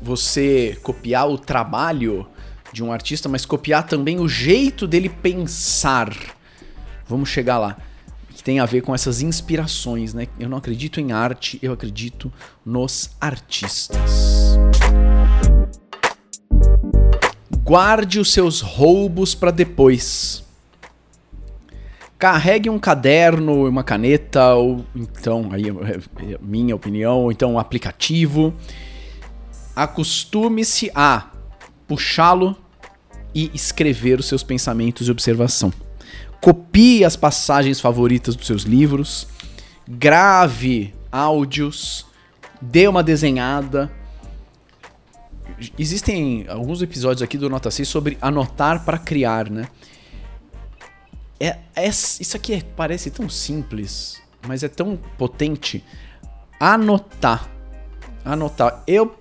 você 0.00 0.78
copiar 0.82 1.28
o 1.28 1.38
trabalho 1.38 2.26
de 2.72 2.82
um 2.82 2.92
artista, 2.92 3.28
mas 3.28 3.46
copiar 3.46 3.86
também 3.86 4.20
o 4.20 4.28
jeito 4.28 4.86
dele 4.86 5.08
pensar. 5.08 6.14
Vamos 7.06 7.28
chegar 7.28 7.58
lá. 7.58 7.76
Que 8.30 8.42
tem 8.42 8.60
a 8.60 8.66
ver 8.66 8.82
com 8.82 8.94
essas 8.94 9.20
inspirações, 9.20 10.14
né? 10.14 10.28
Eu 10.38 10.48
não 10.48 10.58
acredito 10.58 11.00
em 11.00 11.10
arte, 11.10 11.58
eu 11.60 11.72
acredito 11.72 12.32
nos 12.64 13.10
artistas. 13.20 14.56
Guarde 17.68 18.18
os 18.18 18.32
seus 18.32 18.62
roubos 18.62 19.34
para 19.34 19.50
depois. 19.50 20.42
Carregue 22.18 22.70
um 22.70 22.78
caderno, 22.78 23.68
uma 23.68 23.84
caneta, 23.84 24.54
ou 24.54 24.86
então, 24.96 25.50
aí 25.52 25.68
é, 25.68 26.32
é 26.32 26.38
minha 26.40 26.74
opinião, 26.74 27.24
ou 27.24 27.30
então 27.30 27.52
um 27.52 27.58
aplicativo. 27.58 28.54
Acostume-se 29.76 30.90
a 30.94 31.26
puxá-lo 31.86 32.56
e 33.34 33.50
escrever 33.52 34.18
os 34.18 34.24
seus 34.24 34.42
pensamentos 34.42 35.06
e 35.06 35.10
observação. 35.10 35.70
Copie 36.40 37.04
as 37.04 37.16
passagens 37.16 37.82
favoritas 37.82 38.34
dos 38.34 38.46
seus 38.46 38.62
livros, 38.62 39.28
grave 39.86 40.94
áudios, 41.12 42.06
dê 42.62 42.88
uma 42.88 43.02
desenhada, 43.02 43.92
existem 45.78 46.46
alguns 46.48 46.82
episódios 46.82 47.22
aqui 47.22 47.36
do 47.36 47.48
Nota 47.48 47.70
6 47.70 47.88
sobre 47.88 48.18
anotar 48.20 48.84
para 48.84 48.98
criar, 48.98 49.50
né? 49.50 49.68
É, 51.40 51.58
é, 51.74 51.88
isso 51.88 52.36
aqui 52.36 52.54
é, 52.54 52.62
parece 52.76 53.10
tão 53.10 53.28
simples, 53.28 54.20
mas 54.46 54.62
é 54.62 54.68
tão 54.68 54.96
potente. 55.16 55.84
Anotar. 56.58 57.48
Anotar. 58.24 58.82
Eu, 58.86 59.16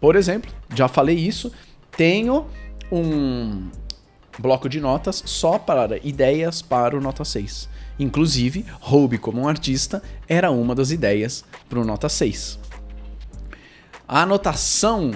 por 0.00 0.16
exemplo, 0.16 0.50
já 0.74 0.88
falei 0.88 1.16
isso, 1.16 1.52
tenho 1.96 2.46
um 2.90 3.68
bloco 4.38 4.68
de 4.68 4.80
notas 4.80 5.22
só 5.26 5.58
para 5.58 5.98
ideias 5.98 6.62
para 6.62 6.96
o 6.96 7.00
Nota 7.00 7.24
6. 7.24 7.68
Inclusive, 7.98 8.64
Roube 8.80 9.18
como 9.18 9.42
um 9.42 9.48
artista 9.48 10.02
era 10.28 10.50
uma 10.50 10.74
das 10.74 10.90
ideias 10.90 11.44
para 11.68 11.80
o 11.80 11.84
Nota 11.84 12.08
6. 12.08 12.58
A 14.06 14.22
anotação 14.22 15.12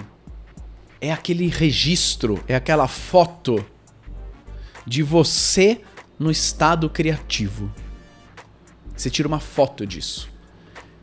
é 1.03 1.11
aquele 1.11 1.49
registro, 1.49 2.43
é 2.47 2.55
aquela 2.55 2.87
foto 2.87 3.63
de 4.87 5.03
você 5.03 5.81
no 6.17 6.31
estado 6.31 6.89
criativo. 6.89 7.69
Você 8.97 9.11
tira 9.11 9.27
uma 9.27 9.41
foto 9.41 9.85
disso. 9.85 10.31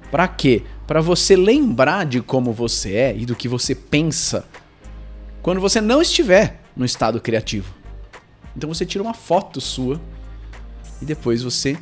Para 0.10 0.26
quê? 0.26 0.64
Para 0.88 1.02
você 1.02 1.36
lembrar 1.36 2.06
de 2.06 2.22
como 2.22 2.54
você 2.54 2.96
é 2.96 3.18
e 3.18 3.26
do 3.26 3.36
que 3.36 3.50
você 3.50 3.76
pensa 3.76 4.48
quando 5.42 5.60
você 5.60 5.82
não 5.82 6.02
estiver 6.02 6.62
no 6.78 6.86
estado 6.86 7.20
criativo. 7.20 7.74
Então 8.56 8.74
você 8.74 8.86
tira 8.86 9.04
uma 9.04 9.14
foto 9.14 9.60
sua 9.60 10.00
e 11.02 11.06
depois 11.06 11.44
você 11.44 11.78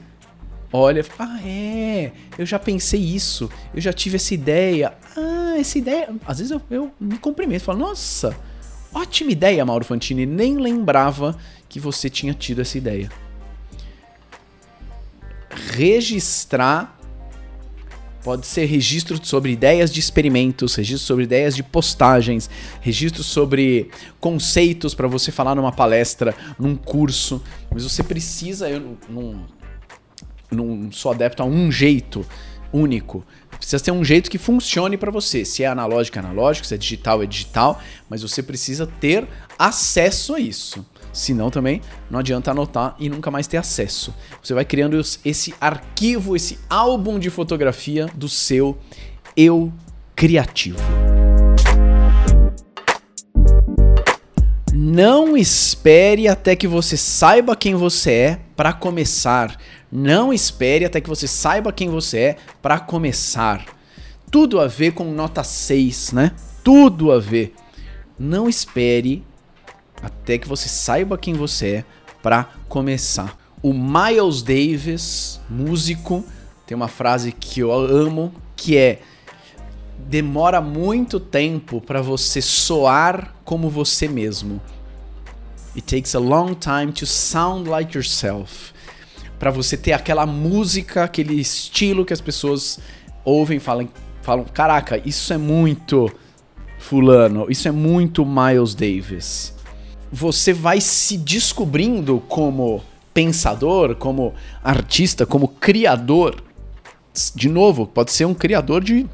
olha, 0.74 1.06
ah 1.20 1.40
é, 1.46 2.12
eu 2.36 2.48
já 2.48 2.58
pensei 2.58 3.00
isso, 3.00 3.48
eu 3.76 3.80
já 3.80 3.94
tive 3.94 4.16
essa 4.16 4.34
ideia, 4.34 4.98
ah, 5.16 5.47
essa 5.60 5.78
ideia, 5.78 6.10
às 6.26 6.40
vezes 6.40 6.52
eu, 6.52 6.62
eu 6.70 6.92
me 7.00 7.18
cumprimento, 7.18 7.64
falo, 7.64 7.80
nossa, 7.80 8.36
ótima 8.94 9.32
ideia, 9.32 9.66
Mauro 9.66 9.86
Fantini, 9.86 10.26
nem 10.26 10.58
lembrava 10.58 11.38
que 11.70 11.80
você 11.80 12.10
tinha 12.10 12.34
tido 12.34 12.62
essa 12.62 12.78
ideia. 12.78 13.12
Registrar 15.74 16.98
pode 18.28 18.46
ser 18.46 18.66
registro 18.66 19.18
sobre 19.26 19.54
ideias 19.54 19.90
de 19.90 20.02
experimentos, 20.02 20.76
registro 20.76 21.06
sobre 21.08 21.24
ideias 21.24 21.56
de 21.56 21.64
postagens, 21.64 22.50
registro 22.82 23.24
sobre 23.24 23.90
conceitos 24.20 24.94
para 24.94 25.08
você 25.08 25.32
falar 25.32 25.56
numa 25.56 25.72
palestra, 25.72 26.36
num 26.60 26.76
curso. 26.76 27.42
Mas 27.72 27.84
você 27.84 28.04
precisa, 28.04 28.70
eu 28.70 28.98
não, 29.08 29.46
não 30.52 30.92
sou 30.92 31.14
adepto 31.14 31.42
a 31.42 31.46
um 31.46 31.72
jeito 31.72 32.26
único. 32.74 33.24
Precisa 33.58 33.84
ter 33.84 33.92
um 33.92 34.04
jeito 34.04 34.30
que 34.30 34.38
funcione 34.38 34.98
para 34.98 35.12
você. 35.12 35.44
Se 35.44 35.64
é 35.64 35.68
analógico, 35.68 36.18
é 36.18 36.22
analógico, 36.22 36.66
se 36.66 36.74
é 36.74 36.78
digital, 36.78 37.24
é 37.24 37.26
digital, 37.26 37.82
mas 38.10 38.22
você 38.22 38.42
precisa 38.42 38.88
ter 38.88 39.28
acesso 39.58 40.36
a 40.36 40.40
isso. 40.40 40.86
Senão 41.12 41.50
também 41.50 41.82
não 42.12 42.20
adianta 42.20 42.52
anotar 42.52 42.96
e 43.00 43.10
nunca 43.10 43.32
mais 43.32 43.48
ter 43.48 43.58
acesso. 43.58 44.14
Você 44.42 44.54
vai 44.54 44.64
criando 44.64 45.02
esse 45.26 45.54
arquivo, 45.60 46.36
esse 46.36 46.60
álbum 46.70 47.18
de 47.18 47.30
fotografia 47.30 48.08
do 48.14 48.30
seu 48.30 48.78
eu 49.36 49.74
criativo. 50.16 51.17
Não 54.80 55.36
espere 55.36 56.28
até 56.28 56.56
que 56.56 56.68
você 56.68 56.96
saiba 56.96 57.56
quem 57.56 57.74
você 57.74 58.12
é 58.12 58.40
para 58.56 58.72
começar. 58.72 59.60
Não 59.92 60.32
espere 60.32 60.86
até 60.86 61.02
que 61.02 61.10
você 61.10 61.28
saiba 61.28 61.74
quem 61.74 61.90
você 61.90 62.18
é 62.20 62.36
para 62.62 62.80
começar. 62.80 63.66
Tudo 64.30 64.60
a 64.60 64.68
ver 64.68 64.92
com 64.92 65.06
nota 65.06 65.44
6, 65.44 66.12
né? 66.12 66.32
Tudo 66.64 67.12
a 67.12 67.18
ver. 67.18 67.56
Não 68.20 68.48
espere 68.48 69.26
até 70.00 70.38
que 70.38 70.48
você 70.48 70.70
saiba 70.70 71.18
quem 71.18 71.34
você 71.34 71.68
é 71.68 71.86
para 72.22 72.44
começar. 72.70 73.36
O 73.64 73.74
Miles 73.74 74.44
Davis, 74.44 75.42
músico, 75.50 76.24
tem 76.68 76.78
uma 76.78 76.88
frase 76.88 77.32
que 77.32 77.62
eu 77.62 77.72
amo, 77.72 78.32
que 78.56 78.78
é 78.78 79.00
demora 80.08 80.62
muito 80.62 81.20
tempo 81.20 81.82
para 81.82 82.02
você 82.02 82.42
soar 82.42 83.36
como 83.44 83.70
você 83.70 84.08
mesmo. 84.08 84.62
It 85.76 85.84
takes 85.84 86.16
a 86.16 86.20
long 86.20 86.56
time 86.56 86.92
to 86.94 87.06
sound 87.06 87.70
like 87.70 87.96
yourself 87.96 88.74
para 89.38 89.52
você 89.52 89.78
ter 89.78 89.94
aquela 89.94 90.26
música, 90.26 91.04
aquele 91.04 91.40
estilo 91.40 92.06
que 92.06 92.14
as 92.14 92.22
pessoas 92.22 92.80
ouvem 93.24 93.60
falam, 93.60 93.88
falam: 94.22 94.46
caraca, 94.46 95.02
isso 95.06 95.34
é 95.34 95.38
muito 95.38 96.10
Fulano, 96.80 97.48
isso 97.50 97.68
é 97.68 97.72
muito 97.72 98.26
Miles 98.26 98.74
Davis. 98.74 99.54
Você 100.12 100.54
vai 100.54 100.80
se 100.80 101.18
descobrindo 101.18 102.24
como 102.30 102.82
pensador, 103.14 103.96
como 103.96 104.34
artista, 104.64 105.26
como 105.26 105.48
criador. 105.48 106.42
De 107.36 107.50
novo, 107.50 107.86
pode 107.86 108.12
ser 108.12 108.26
um 108.26 108.34
criador 108.34 108.84
de 108.84 109.06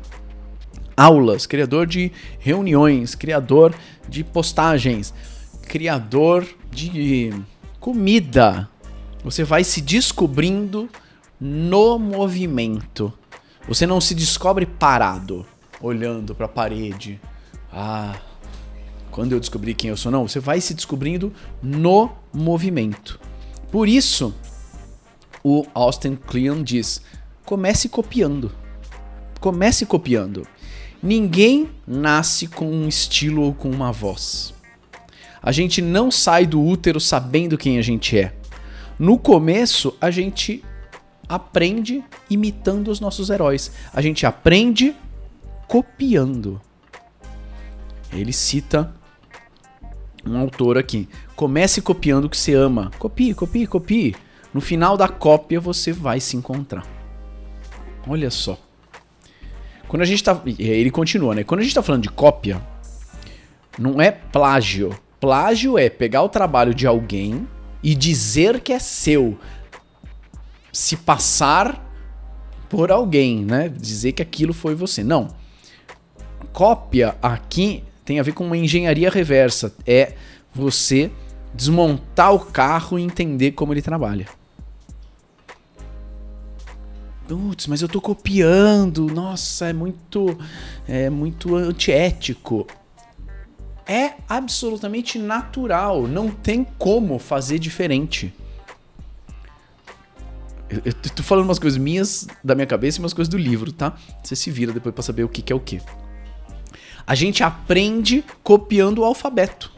aulas, 0.96 1.46
criador 1.46 1.88
de 1.88 2.12
reuniões, 2.40 3.16
criador 3.16 3.74
de 4.08 4.24
postagens, 4.24 5.14
criador 5.62 6.48
de 6.72 7.34
comida, 7.80 8.70
você 9.24 9.44
vai 9.44 9.64
se 9.64 9.82
descobrindo 9.82 10.90
no 11.40 11.98
movimento. 11.98 13.12
Você 13.68 13.88
não 13.88 14.02
se 14.02 14.14
descobre 14.14 14.66
parado, 14.66 15.46
olhando 15.82 16.36
para 16.36 16.46
a 16.46 16.50
parede. 16.50 17.20
Ah, 17.72 18.20
quando 19.12 19.32
eu 19.32 19.40
descobri 19.40 19.74
quem 19.74 19.90
eu 19.90 19.98
sou, 19.98 20.12
não. 20.12 20.28
Você 20.28 20.40
vai 20.40 20.60
se 20.60 20.74
descobrindo 20.74 21.32
no 21.62 22.12
movimento. 22.34 23.20
Por 23.72 23.88
isso, 23.88 24.34
o 25.44 25.66
Austin 25.74 26.16
Kleon 26.16 26.64
diz: 26.64 27.02
comece 27.46 27.88
copiando. 27.88 28.52
Comece 29.40 29.86
copiando. 29.86 30.48
Ninguém 31.04 31.70
nasce 31.86 32.48
com 32.48 32.66
um 32.66 32.88
estilo 32.88 33.42
ou 33.42 33.54
com 33.54 33.70
uma 33.70 33.92
voz. 33.92 34.54
A 35.42 35.52
gente 35.52 35.82
não 35.82 36.10
sai 36.10 36.46
do 36.46 36.64
útero 36.64 36.98
sabendo 36.98 37.58
quem 37.58 37.78
a 37.78 37.82
gente 37.82 38.18
é. 38.18 38.34
No 38.98 39.20
começo, 39.20 39.94
a 40.00 40.10
gente 40.10 40.64
aprende 41.28 42.02
imitando 42.30 42.88
os 42.88 43.02
nossos 43.02 43.30
heróis. 43.30 43.70
A 43.94 44.02
gente 44.02 44.26
aprende 44.26 44.96
copiando. 45.68 46.62
Ele 48.14 48.32
cita 48.32 48.96
um 50.26 50.38
autor 50.38 50.78
aqui. 50.78 51.10
Comece 51.36 51.82
copiando 51.82 52.26
o 52.26 52.30
que 52.30 52.38
você 52.38 52.54
ama. 52.54 52.92
Copie, 52.98 53.34
copie, 53.34 53.68
copie. 53.68 54.16
No 54.54 54.62
final 54.62 54.96
da 54.96 55.10
cópia 55.10 55.60
você 55.60 55.92
vai 55.92 56.22
se 56.22 56.38
encontrar. 56.38 56.88
Olha 58.08 58.32
só. 58.32 58.58
Quando 59.94 60.02
a 60.02 60.06
gente 60.06 60.24
tá. 60.24 60.42
Ele 60.58 60.90
continua, 60.90 61.36
né? 61.36 61.44
Quando 61.44 61.60
a 61.60 61.64
gente 61.64 61.76
tá 61.76 61.84
falando 61.84 62.02
de 62.02 62.10
cópia, 62.10 62.60
não 63.78 64.02
é 64.02 64.10
plágio. 64.10 64.98
Plágio 65.20 65.78
é 65.78 65.88
pegar 65.88 66.24
o 66.24 66.30
trabalho 66.30 66.74
de 66.74 66.88
alguém 66.88 67.48
e 67.84 67.94
dizer 67.94 68.60
que 68.62 68.74
é 68.74 68.80
seu, 68.80 69.38
se 70.72 70.98
passar 70.98 71.80
por 72.72 72.92
alguém, 72.92 73.46
né? 73.46 73.70
Dizer 73.70 74.14
que 74.14 74.24
aquilo 74.24 74.52
foi 74.52 74.74
você. 74.74 75.04
Não. 75.04 75.28
Cópia 76.52 77.16
aqui 77.22 77.84
tem 78.04 78.20
a 78.20 78.24
ver 78.24 78.32
com 78.32 78.48
uma 78.48 78.58
engenharia 78.58 79.12
reversa. 79.12 79.76
É 79.86 80.14
você 80.52 81.12
desmontar 81.54 82.34
o 82.34 82.40
carro 82.40 82.98
e 82.98 83.04
entender 83.04 83.52
como 83.52 83.76
ele 83.76 83.82
trabalha. 83.84 84.26
Putz, 87.28 87.68
mas 87.68 87.82
eu 87.82 87.88
tô 87.88 88.02
copiando. 88.02 89.08
Nossa, 89.08 89.68
é 89.68 89.74
muito 89.74 90.38
é 90.88 91.10
muito 91.10 91.56
antiético. 91.56 92.68
É 93.86 94.14
absolutamente 94.30 95.20
natural, 95.20 96.08
não 96.08 96.30
tem 96.30 96.64
como 96.78 97.20
fazer 97.20 97.60
diferente. 97.60 98.34
Eu, 100.70 100.82
eu 100.86 100.94
tô 100.94 101.22
falando 101.22 101.46
umas 101.46 101.60
coisas 101.60 101.78
minhas 101.78 102.26
da 102.44 102.56
minha 102.56 102.66
cabeça 102.66 102.98
e 102.98 103.02
umas 103.02 103.14
coisas 103.14 103.30
do 103.30 103.38
livro, 103.38 103.72
tá? 103.72 103.96
Você 104.24 104.36
se 104.36 104.50
vira 104.50 104.72
depois 104.72 104.96
para 104.96 105.04
saber 105.04 105.24
o 105.24 105.30
que, 105.30 105.42
que 105.42 105.52
é 105.52 105.56
o 105.56 105.60
que. 105.60 105.82
A 107.06 107.14
gente 107.14 107.44
aprende 107.44 108.24
copiando 108.42 109.00
o 109.00 109.04
alfabeto. 109.04 109.72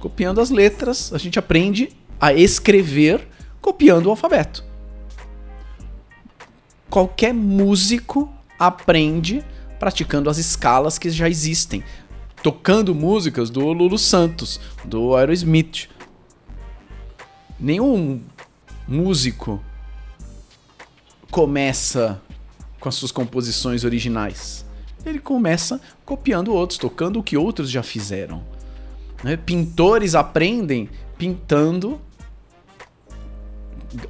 Copiando 0.00 0.40
as 0.40 0.50
letras, 0.50 1.12
a 1.12 1.18
gente 1.18 1.38
aprende 1.38 1.90
a 2.20 2.34
escrever 2.34 3.26
copiando 3.60 4.06
o 4.06 4.10
alfabeto. 4.10 4.64
Qualquer 6.94 7.34
músico 7.34 8.32
aprende 8.56 9.44
praticando 9.80 10.30
as 10.30 10.38
escalas 10.38 10.96
que 10.96 11.10
já 11.10 11.28
existem, 11.28 11.82
tocando 12.40 12.94
músicas 12.94 13.50
do 13.50 13.72
Lulu 13.72 13.98
Santos, 13.98 14.60
do 14.84 15.16
Aerosmith. 15.16 15.88
Nenhum 17.58 18.22
músico 18.86 19.60
começa 21.32 22.22
com 22.78 22.88
as 22.88 22.94
suas 22.94 23.10
composições 23.10 23.82
originais. 23.82 24.64
Ele 25.04 25.18
começa 25.18 25.80
copiando 26.04 26.54
outros, 26.54 26.78
tocando 26.78 27.18
o 27.18 27.24
que 27.24 27.36
outros 27.36 27.72
já 27.72 27.82
fizeram. 27.82 28.40
Né? 29.20 29.36
Pintores 29.36 30.14
aprendem 30.14 30.88
pintando 31.18 32.00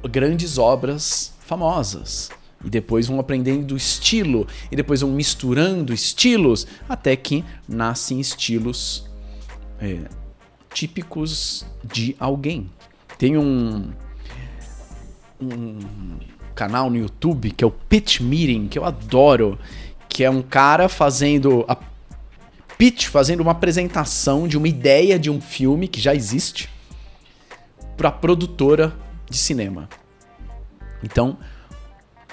grandes 0.07 0.59
obras 0.59 1.33
famosas. 1.39 2.29
E 2.65 2.69
depois 2.69 3.07
vão 3.07 3.19
aprendendo 3.19 3.77
estilo, 3.77 4.47
e 4.71 4.75
depois 4.75 5.01
vão 5.01 5.11
misturando 5.11 5.93
estilos, 5.93 6.65
até 6.89 7.15
que 7.15 7.45
nascem 7.67 8.19
estilos 8.19 9.07
é, 9.79 9.99
típicos 10.73 11.65
de 11.83 12.15
alguém. 12.19 12.69
Tem 13.17 13.37
um, 13.37 13.91
um 15.39 15.79
canal 16.55 16.89
no 16.89 16.97
YouTube 16.97 17.51
que 17.51 17.63
é 17.63 17.67
o 17.67 17.71
Pitch 17.71 18.19
Meeting, 18.19 18.67
que 18.67 18.79
eu 18.79 18.83
adoro, 18.83 19.59
que 20.09 20.23
é 20.23 20.29
um 20.29 20.41
cara 20.41 20.89
fazendo 20.89 21.63
a 21.67 21.77
pitch, 22.77 23.07
fazendo 23.07 23.41
uma 23.41 23.51
apresentação 23.51 24.47
de 24.47 24.57
uma 24.57 24.67
ideia 24.67 25.19
de 25.19 25.29
um 25.29 25.39
filme 25.39 25.87
que 25.87 25.99
já 26.01 26.13
existe 26.13 26.69
para 27.95 28.11
produtora 28.11 28.93
de 29.29 29.37
cinema. 29.37 29.87
Então, 31.03 31.37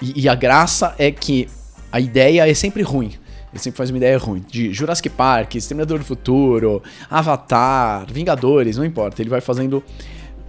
e, 0.00 0.22
e, 0.22 0.28
a 0.28 0.34
graça 0.34 0.94
é 0.98 1.10
que 1.10 1.48
a 1.90 2.00
ideia 2.00 2.48
é 2.48 2.54
sempre 2.54 2.82
ruim. 2.82 3.12
Ele 3.52 3.62
sempre 3.62 3.76
faz 3.76 3.90
uma 3.90 3.98
ideia 3.98 4.16
ruim. 4.16 4.44
De 4.48 4.72
Jurassic 4.72 5.10
Park, 5.10 5.54
Exterminador 5.54 5.98
do 5.98 6.04
Futuro, 6.04 6.82
Avatar, 7.10 8.06
Vingadores, 8.10 8.78
não 8.78 8.84
importa. 8.84 9.20
Ele 9.20 9.28
vai 9.28 9.40
fazendo 9.40 9.82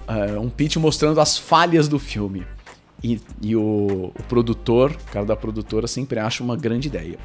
uh, 0.08 0.40
um 0.40 0.50
pitch 0.50 0.78
mostrando 0.78 1.20
as 1.20 1.38
falhas 1.38 1.88
do 1.88 2.00
filme. 2.00 2.46
E, 3.04 3.20
e 3.42 3.56
o, 3.56 4.14
o, 4.18 4.24
produtor, 4.30 4.92
o 4.92 5.12
cara 5.12 5.26
da 5.26 5.36
produtora, 5.36 5.88
sempre 5.88 6.20
acha 6.20 6.42
uma 6.42 6.56
grande 6.56 6.88
ideia. 6.88 7.20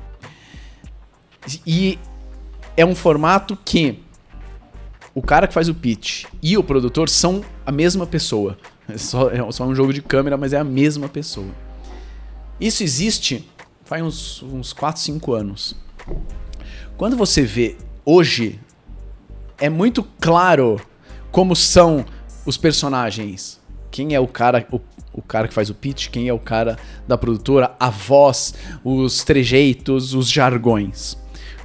E 1.64 1.96
é 2.76 2.84
um 2.84 2.96
formato 2.96 3.56
que 3.64 4.02
o 5.14 5.22
cara 5.22 5.46
que 5.46 5.54
faz 5.54 5.68
o 5.68 5.74
pitch 5.74 6.24
e 6.42 6.58
o 6.58 6.64
produtor 6.64 7.08
são 7.08 7.44
a 7.64 7.70
mesma 7.70 8.06
pessoa. 8.06 8.58
É 8.88 8.96
só, 8.96 9.30
é 9.30 9.52
só 9.52 9.64
um 9.64 9.74
jogo 9.74 9.92
de 9.92 10.02
câmera, 10.02 10.36
mas 10.36 10.52
é 10.52 10.58
a 10.58 10.64
mesma 10.64 11.08
pessoa. 11.08 11.48
Isso 12.60 12.82
existe 12.82 13.48
faz 13.88 14.02
uns, 14.02 14.42
uns 14.42 14.72
4, 14.74 15.00
5 15.00 15.32
anos. 15.32 15.74
Quando 16.96 17.16
você 17.16 17.42
vê 17.42 17.76
hoje, 18.04 18.60
é 19.58 19.70
muito 19.70 20.02
claro 20.20 20.78
como 21.30 21.56
são 21.56 22.04
os 22.44 22.58
personagens. 22.58 23.58
Quem 23.90 24.14
é 24.14 24.20
o 24.20 24.26
cara, 24.26 24.66
o, 24.70 24.78
o 25.12 25.22
cara 25.22 25.48
que 25.48 25.54
faz 25.54 25.70
o 25.70 25.74
pitch, 25.74 26.08
quem 26.08 26.28
é 26.28 26.32
o 26.32 26.38
cara 26.38 26.76
da 27.06 27.16
produtora, 27.16 27.74
a 27.80 27.88
voz, 27.88 28.52
os 28.84 29.24
trejeitos, 29.24 30.12
os 30.12 30.28
jargões. 30.28 31.16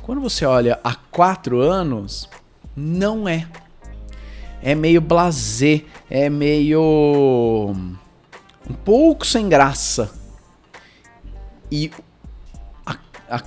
Quando 0.02 0.22
você 0.22 0.46
olha 0.46 0.80
há 0.84 0.96
quatro 0.96 1.60
anos, 1.60 2.30
não 2.76 3.28
é. 3.28 3.48
É 4.62 4.74
meio 4.76 5.02
blasé, 5.02 5.82
é 6.10 6.30
meio. 6.30 7.76
um 8.70 8.74
pouco 8.86 9.26
sem 9.26 9.50
graça 9.50 10.23
e 11.74 11.90
a, 12.86 12.96
a 13.28 13.42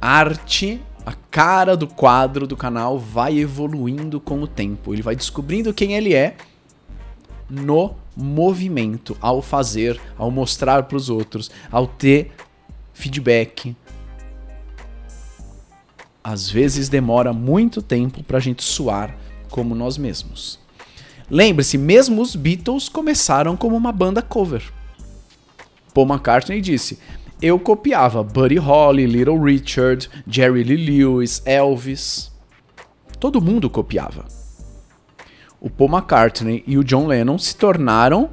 arte, 0.00 0.82
a 1.06 1.12
cara 1.30 1.76
do 1.76 1.86
quadro 1.86 2.44
do 2.44 2.56
canal 2.56 2.98
vai 2.98 3.38
evoluindo 3.38 4.18
com 4.18 4.42
o 4.42 4.48
tempo. 4.48 4.92
Ele 4.92 5.00
vai 5.00 5.14
descobrindo 5.14 5.72
quem 5.72 5.92
ele 5.92 6.12
é 6.12 6.34
no 7.48 7.94
movimento, 8.16 9.16
ao 9.20 9.40
fazer, 9.40 10.00
ao 10.16 10.28
mostrar 10.28 10.82
para 10.82 10.96
os 10.96 11.08
outros, 11.08 11.52
ao 11.70 11.86
ter 11.86 12.32
feedback. 12.92 13.76
Às 16.22 16.50
vezes 16.50 16.88
demora 16.88 17.32
muito 17.32 17.80
tempo 17.80 18.24
para 18.24 18.38
a 18.38 18.40
gente 18.40 18.64
suar 18.64 19.16
como 19.50 19.72
nós 19.72 19.96
mesmos. 19.96 20.58
Lembre-se, 21.30 21.78
mesmo 21.78 22.20
os 22.20 22.34
Beatles 22.34 22.88
começaram 22.88 23.56
como 23.56 23.76
uma 23.76 23.92
banda 23.92 24.20
cover. 24.20 24.64
Paul 25.94 26.06
McCartney 26.06 26.60
disse: 26.60 26.98
eu 27.40 27.58
copiava 27.58 28.22
Buddy 28.22 28.56
Holly, 28.56 29.06
Little 29.06 29.40
Richard, 29.40 30.10
Jerry 30.26 30.64
Lee 30.64 31.02
Lewis, 31.02 31.40
Elvis. 31.44 32.32
Todo 33.20 33.40
mundo 33.40 33.70
copiava. 33.70 34.24
O 35.60 35.70
Paul 35.70 35.90
McCartney 35.90 36.62
e 36.66 36.76
o 36.76 36.84
John 36.84 37.06
Lennon 37.06 37.38
se 37.38 37.56
tornaram 37.56 38.30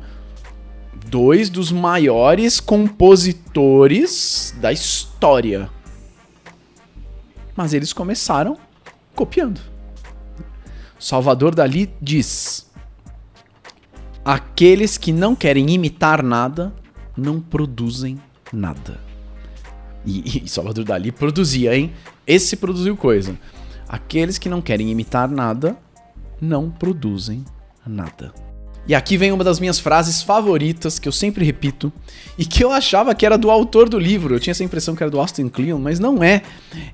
dois 1.07 1.49
dos 1.49 1.71
maiores 1.71 2.59
compositores 2.59 4.55
da 4.59 4.71
história. 4.71 5.69
Mas 7.55 7.73
eles 7.73 7.93
começaram 7.93 8.57
copiando. 9.15 9.61
Salvador 10.99 11.53
Dali 11.53 11.93
diz: 12.01 12.69
Aqueles 14.23 14.97
que 14.97 15.11
não 15.11 15.35
querem 15.35 15.69
imitar 15.69 16.23
nada 16.23 16.73
não 17.15 17.39
produzem 17.39 18.19
nada. 18.51 18.99
E, 20.05 20.43
e 20.43 20.47
Salvador 20.47 20.83
Dali 20.83 21.11
produzia, 21.11 21.75
hein? 21.75 21.91
Esse 22.25 22.55
produziu 22.55 22.95
coisa. 22.95 23.37
Aqueles 23.87 24.37
que 24.37 24.49
não 24.49 24.61
querem 24.61 24.89
imitar 24.89 25.29
nada 25.29 25.77
não 26.41 26.69
produzem 26.69 27.43
nada. 27.85 28.33
E 28.87 28.93
aqui 28.93 29.17
vem 29.17 29.31
uma 29.31 29.43
das 29.43 29.59
minhas 29.59 29.79
frases 29.79 30.21
favoritas 30.21 30.99
que 30.99 31.07
eu 31.07 31.11
sempre 31.11 31.43
repito 31.43 31.91
e 32.37 32.45
que 32.45 32.63
eu 32.63 32.71
achava 32.71 33.15
que 33.15 33.25
era 33.25 33.37
do 33.37 33.49
autor 33.49 33.89
do 33.89 33.97
livro. 33.97 34.35
Eu 34.35 34.39
tinha 34.39 34.51
essa 34.51 34.63
impressão 34.63 34.95
que 34.95 35.01
era 35.01 35.09
do 35.09 35.19
Austin 35.19 35.49
Kleon, 35.49 35.79
mas 35.79 35.99
não 35.99 36.23
é. 36.23 36.43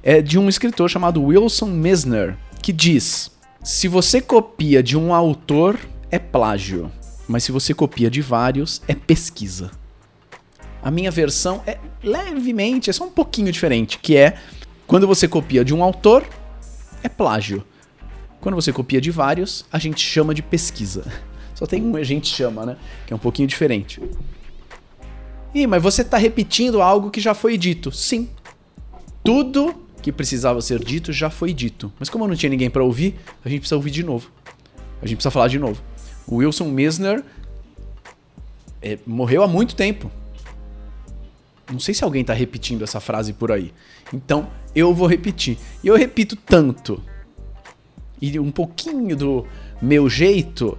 É 0.01 0.21
de 0.21 0.39
um 0.39 0.47
escritor 0.47 0.89
chamado 0.89 1.21
Wilson 1.21 1.67
Misner, 1.67 2.37
que 2.61 2.71
diz: 2.71 3.29
Se 3.61 3.89
você 3.89 4.21
copia 4.21 4.81
de 4.81 4.97
um 4.97 5.13
autor, 5.13 5.77
é 6.09 6.17
plágio, 6.17 6.89
mas 7.27 7.43
se 7.43 7.51
você 7.51 7.73
copia 7.73 8.09
de 8.09 8.21
vários, 8.21 8.81
é 8.87 8.95
pesquisa. 8.95 9.80
A 10.83 10.89
minha 10.89 11.11
versão 11.11 11.61
é 11.65 11.77
levemente, 12.03 12.89
é 12.89 12.93
só 12.93 13.05
um 13.05 13.11
pouquinho 13.11 13.51
diferente, 13.51 13.99
que 13.99 14.17
é 14.17 14.37
quando 14.87 15.07
você 15.07 15.27
copia 15.27 15.63
de 15.63 15.73
um 15.73 15.83
autor, 15.83 16.27
é 17.03 17.09
plágio. 17.09 17.63
Quando 18.39 18.55
você 18.55 18.73
copia 18.73 18.99
de 18.99 19.11
vários, 19.11 19.65
a 19.71 19.77
gente 19.77 20.01
chama 20.01 20.33
de 20.33 20.41
pesquisa. 20.41 21.05
Só 21.53 21.67
tem 21.67 21.83
um 21.83 21.95
a 21.95 22.03
gente 22.03 22.27
chama, 22.27 22.65
né? 22.65 22.77
Que 23.05 23.13
é 23.13 23.15
um 23.15 23.19
pouquinho 23.19 23.47
diferente. 23.47 24.01
Ih, 25.53 25.67
mas 25.67 25.83
você 25.83 26.01
está 26.01 26.17
repetindo 26.17 26.81
algo 26.81 27.11
que 27.11 27.21
já 27.21 27.33
foi 27.35 27.57
dito. 27.57 27.91
Sim. 27.91 28.29
Tudo 29.23 29.75
que 30.01 30.11
precisava 30.11 30.59
ser 30.61 30.83
dito 30.83 31.13
já 31.13 31.29
foi 31.29 31.53
dito. 31.53 31.93
Mas 31.99 32.09
como 32.09 32.27
não 32.27 32.35
tinha 32.35 32.49
ninguém 32.49 32.69
para 32.69 32.83
ouvir, 32.83 33.15
a 33.45 33.49
gente 33.49 33.59
precisa 33.59 33.75
ouvir 33.75 33.91
de 33.91 34.03
novo. 34.03 34.31
A 35.01 35.05
gente 35.05 35.17
precisa 35.17 35.31
falar 35.31 35.47
de 35.47 35.59
novo. 35.59 35.81
O 36.25 36.37
Wilson 36.37 36.65
Misner 36.65 37.23
é, 38.81 38.97
morreu 39.05 39.43
há 39.43 39.47
muito 39.47 39.75
tempo. 39.75 40.11
Não 41.71 41.79
sei 41.79 41.93
se 41.93 42.03
alguém 42.03 42.23
tá 42.23 42.33
repetindo 42.33 42.83
essa 42.83 42.99
frase 42.99 43.33
por 43.33 43.51
aí. 43.51 43.73
Então, 44.13 44.47
eu 44.75 44.93
vou 44.93 45.07
repetir. 45.07 45.57
E 45.83 45.87
eu 45.87 45.95
repito 45.95 46.35
tanto. 46.35 47.01
E 48.21 48.37
um 48.39 48.51
pouquinho 48.51 49.15
do 49.15 49.45
meu 49.81 50.09
jeito 50.09 50.77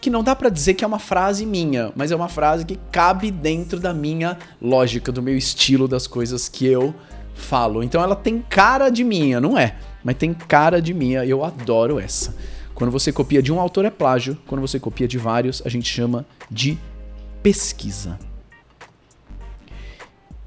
que 0.00 0.10
não 0.10 0.22
dá 0.22 0.36
para 0.36 0.50
dizer 0.50 0.74
que 0.74 0.84
é 0.84 0.86
uma 0.86 0.98
frase 0.98 1.46
minha, 1.46 1.90
mas 1.96 2.12
é 2.12 2.16
uma 2.16 2.28
frase 2.28 2.66
que 2.66 2.78
cabe 2.92 3.30
dentro 3.30 3.80
da 3.80 3.94
minha 3.94 4.36
lógica, 4.60 5.10
do 5.10 5.22
meu 5.22 5.34
estilo, 5.34 5.88
das 5.88 6.06
coisas 6.06 6.46
que 6.46 6.66
eu 6.66 6.94
falo. 7.34 7.82
Então 7.82 8.02
ela 8.02 8.14
tem 8.14 8.38
cara 8.38 8.90
de 8.90 9.02
minha, 9.02 9.40
não 9.40 9.58
é? 9.58 9.76
Mas 10.04 10.16
tem 10.16 10.34
cara 10.34 10.82
de 10.82 10.92
minha, 10.92 11.24
eu 11.24 11.42
adoro 11.42 11.98
essa. 11.98 12.36
Quando 12.74 12.90
você 12.90 13.10
copia 13.10 13.42
de 13.42 13.50
um 13.50 13.58
autor 13.58 13.86
é 13.86 13.90
plágio, 13.90 14.36
quando 14.46 14.60
você 14.60 14.78
copia 14.78 15.08
de 15.08 15.16
vários, 15.16 15.62
a 15.64 15.70
gente 15.70 15.88
chama 15.88 16.26
de 16.50 16.78
pesquisa. 17.42 18.18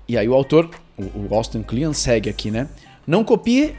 E 0.07 0.17
aí 0.17 0.27
o 0.27 0.33
autor, 0.33 0.69
o 0.97 1.33
Austin 1.35 1.61
Kleon 1.61 1.93
segue 1.93 2.29
aqui, 2.29 2.49
né? 2.49 2.69
Não 3.05 3.23
copie 3.23 3.75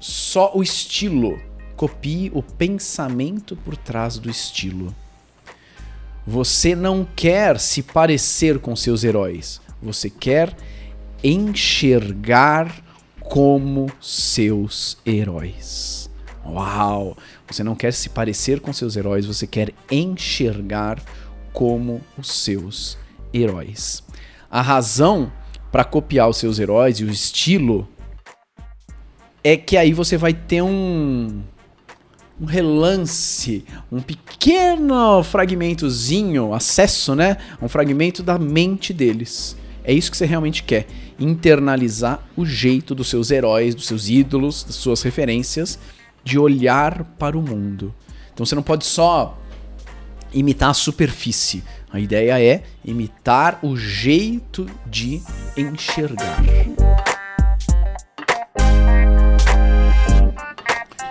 só 0.00 0.52
o 0.54 0.62
estilo, 0.62 1.40
copie 1.76 2.30
o 2.34 2.42
pensamento 2.42 3.56
por 3.56 3.76
trás 3.76 4.18
do 4.18 4.28
estilo. 4.28 4.94
Você 6.26 6.74
não 6.74 7.06
quer 7.16 7.58
se 7.58 7.82
parecer 7.82 8.58
com 8.58 8.74
seus 8.74 9.04
heróis, 9.04 9.60
você 9.80 10.10
quer 10.10 10.56
enxergar 11.22 12.82
como 13.20 13.90
seus 14.00 14.98
heróis. 15.06 16.10
Uau! 16.44 17.16
Você 17.48 17.62
não 17.62 17.74
quer 17.74 17.92
se 17.92 18.08
parecer 18.08 18.60
com 18.60 18.72
seus 18.72 18.96
heróis, 18.96 19.26
você 19.26 19.46
quer 19.46 19.72
enxergar 19.90 21.00
como 21.52 22.00
os 22.18 22.28
seus 22.28 22.98
heróis. 23.32 24.02
A 24.52 24.60
razão 24.60 25.32
para 25.72 25.82
copiar 25.82 26.28
os 26.28 26.36
seus 26.36 26.58
heróis 26.58 27.00
e 27.00 27.04
o 27.04 27.10
estilo 27.10 27.88
é 29.42 29.56
que 29.56 29.78
aí 29.78 29.94
você 29.94 30.18
vai 30.18 30.34
ter 30.34 30.60
um 30.60 31.42
um 32.38 32.44
relance, 32.44 33.64
um 33.90 34.00
pequeno 34.00 35.22
fragmentozinho, 35.22 36.52
acesso, 36.52 37.14
né? 37.14 37.38
Um 37.62 37.68
fragmento 37.68 38.22
da 38.22 38.38
mente 38.38 38.92
deles. 38.92 39.56
É 39.84 39.92
isso 39.92 40.10
que 40.10 40.16
você 40.16 40.26
realmente 40.26 40.64
quer. 40.64 40.86
Internalizar 41.18 42.20
o 42.36 42.44
jeito 42.44 42.94
dos 42.94 43.08
seus 43.08 43.30
heróis, 43.30 43.74
dos 43.74 43.86
seus 43.86 44.08
ídolos, 44.08 44.64
das 44.64 44.74
suas 44.74 45.00
referências, 45.02 45.78
de 46.22 46.38
olhar 46.38 47.04
para 47.18 47.38
o 47.38 47.42
mundo. 47.42 47.94
Então 48.34 48.44
você 48.44 48.54
não 48.54 48.62
pode 48.62 48.84
só 48.84 49.38
imitar 50.32 50.70
a 50.70 50.74
superfície. 50.74 51.62
A 51.92 52.00
ideia 52.00 52.42
é 52.42 52.62
imitar 52.84 53.58
o 53.62 53.76
jeito 53.76 54.66
de 54.86 55.22
enxergar. 55.56 56.42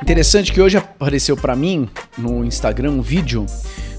Interessante 0.01 0.51
que 0.51 0.59
hoje 0.59 0.77
apareceu 0.77 1.37
para 1.37 1.55
mim 1.55 1.87
no 2.17 2.43
Instagram 2.43 2.91
um 2.91 3.01
vídeo 3.01 3.45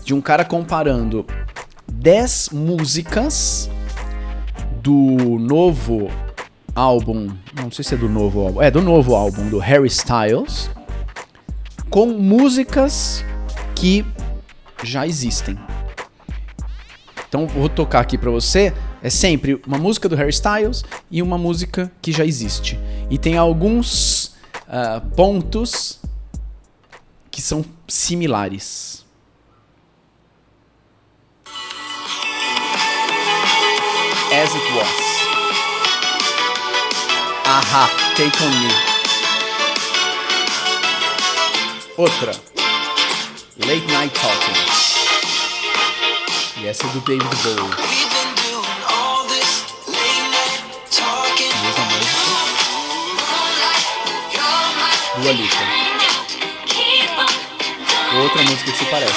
de 0.04 0.12
um 0.12 0.20
cara 0.20 0.44
comparando 0.44 1.24
10 1.90 2.50
músicas 2.52 3.70
do 4.82 5.38
novo 5.38 6.10
álbum, 6.74 7.30
não 7.54 7.70
sei 7.70 7.84
se 7.84 7.94
é 7.94 7.96
do 7.96 8.08
novo 8.08 8.40
álbum, 8.40 8.62
é 8.62 8.70
do 8.70 8.82
novo 8.82 9.14
álbum 9.14 9.48
do 9.48 9.58
Harry 9.58 9.86
Styles 9.86 10.68
com 11.88 12.06
músicas 12.06 13.22
que 13.74 14.04
já 14.82 15.06
existem. 15.06 15.58
Então 17.28 17.46
vou 17.46 17.68
tocar 17.68 18.00
aqui 18.00 18.18
para 18.18 18.30
você, 18.30 18.74
é 19.02 19.08
sempre 19.08 19.60
uma 19.66 19.78
música 19.78 20.08
do 20.08 20.14
Harry 20.14 20.30
Styles 20.30 20.84
e 21.10 21.22
uma 21.22 21.38
música 21.38 21.90
que 22.02 22.12
já 22.12 22.24
existe. 22.24 22.78
E 23.10 23.16
tem 23.16 23.36
alguns 23.36 24.36
uh, 24.68 25.00
pontos 25.16 25.98
que 27.30 27.40
são 27.40 27.64
similares. 27.88 29.04
As 34.30 34.54
It 34.54 34.72
Was. 34.74 35.12
Aha, 37.44 37.90
Take 38.16 38.42
On 38.44 38.50
Me. 38.50 38.92
Outra. 41.98 42.32
Late 43.66 43.86
Night 43.92 44.14
Talking. 44.18 44.71
E 46.62 46.68
essa 46.68 46.86
é 46.86 46.90
do 46.90 47.00
David 47.00 47.26
Bowie. 47.42 47.58
Mesma 51.60 51.84
música. 51.86 52.22
Dua 55.16 55.32
Lipa. 55.32 55.64
Outra 58.22 58.42
música 58.44 58.70
que 58.70 58.78
se 58.78 58.84
parece. 58.84 59.12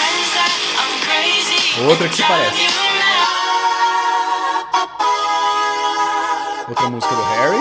Outra 1.87 2.09
que 2.09 2.15
se 2.15 2.23
parece. 2.23 2.67
Outra 6.67 6.89
música 6.89 7.13
do 7.13 7.23
Harry. 7.25 7.59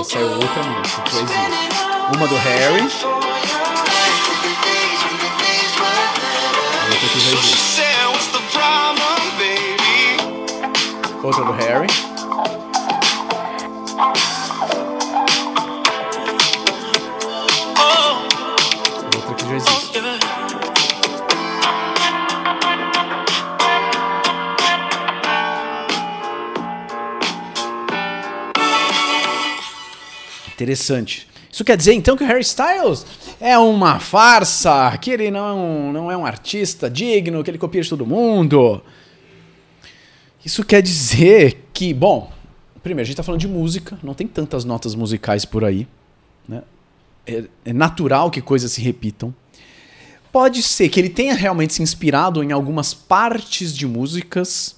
Essa 0.00 0.18
é 0.18 0.24
outra 0.24 0.62
música 0.62 1.02
existe. 1.08 1.82
Uma 2.14 2.26
do 2.28 2.36
Harry. 2.36 3.31
Outra 7.02 7.08
que 7.08 7.20
já 7.20 7.32
existe. 7.32 7.82
Outra 11.24 11.44
do 11.44 11.52
Harry. 11.52 11.88
Outra 19.16 19.34
que 19.34 19.44
já 19.48 19.56
existe. 19.56 19.98
Interessante. 30.52 31.28
Isso 31.50 31.64
quer 31.64 31.76
dizer 31.76 31.94
então 31.94 32.16
que 32.16 32.22
o 32.22 32.26
Harry 32.26 32.40
Styles 32.42 33.04
é 33.42 33.58
uma 33.58 33.98
farsa, 33.98 34.96
que 34.98 35.10
ele 35.10 35.28
não, 35.28 35.92
não 35.92 36.08
é 36.08 36.16
um 36.16 36.24
artista 36.24 36.88
digno, 36.88 37.42
que 37.42 37.50
ele 37.50 37.58
copia 37.58 37.82
de 37.82 37.88
todo 37.88 38.06
mundo. 38.06 38.80
Isso 40.44 40.64
quer 40.64 40.80
dizer 40.80 41.68
que, 41.74 41.92
bom, 41.92 42.30
primeiro, 42.84 43.02
a 43.02 43.04
gente 43.04 43.14
está 43.14 43.24
falando 43.24 43.40
de 43.40 43.48
música, 43.48 43.98
não 44.00 44.14
tem 44.14 44.28
tantas 44.28 44.64
notas 44.64 44.94
musicais 44.94 45.44
por 45.44 45.64
aí. 45.64 45.88
Né? 46.46 46.62
É, 47.26 47.44
é 47.64 47.72
natural 47.72 48.30
que 48.30 48.40
coisas 48.40 48.70
se 48.70 48.80
repitam. 48.80 49.34
Pode 50.30 50.62
ser 50.62 50.88
que 50.88 51.00
ele 51.00 51.10
tenha 51.10 51.34
realmente 51.34 51.74
se 51.74 51.82
inspirado 51.82 52.44
em 52.44 52.52
algumas 52.52 52.94
partes 52.94 53.76
de 53.76 53.88
músicas. 53.88 54.76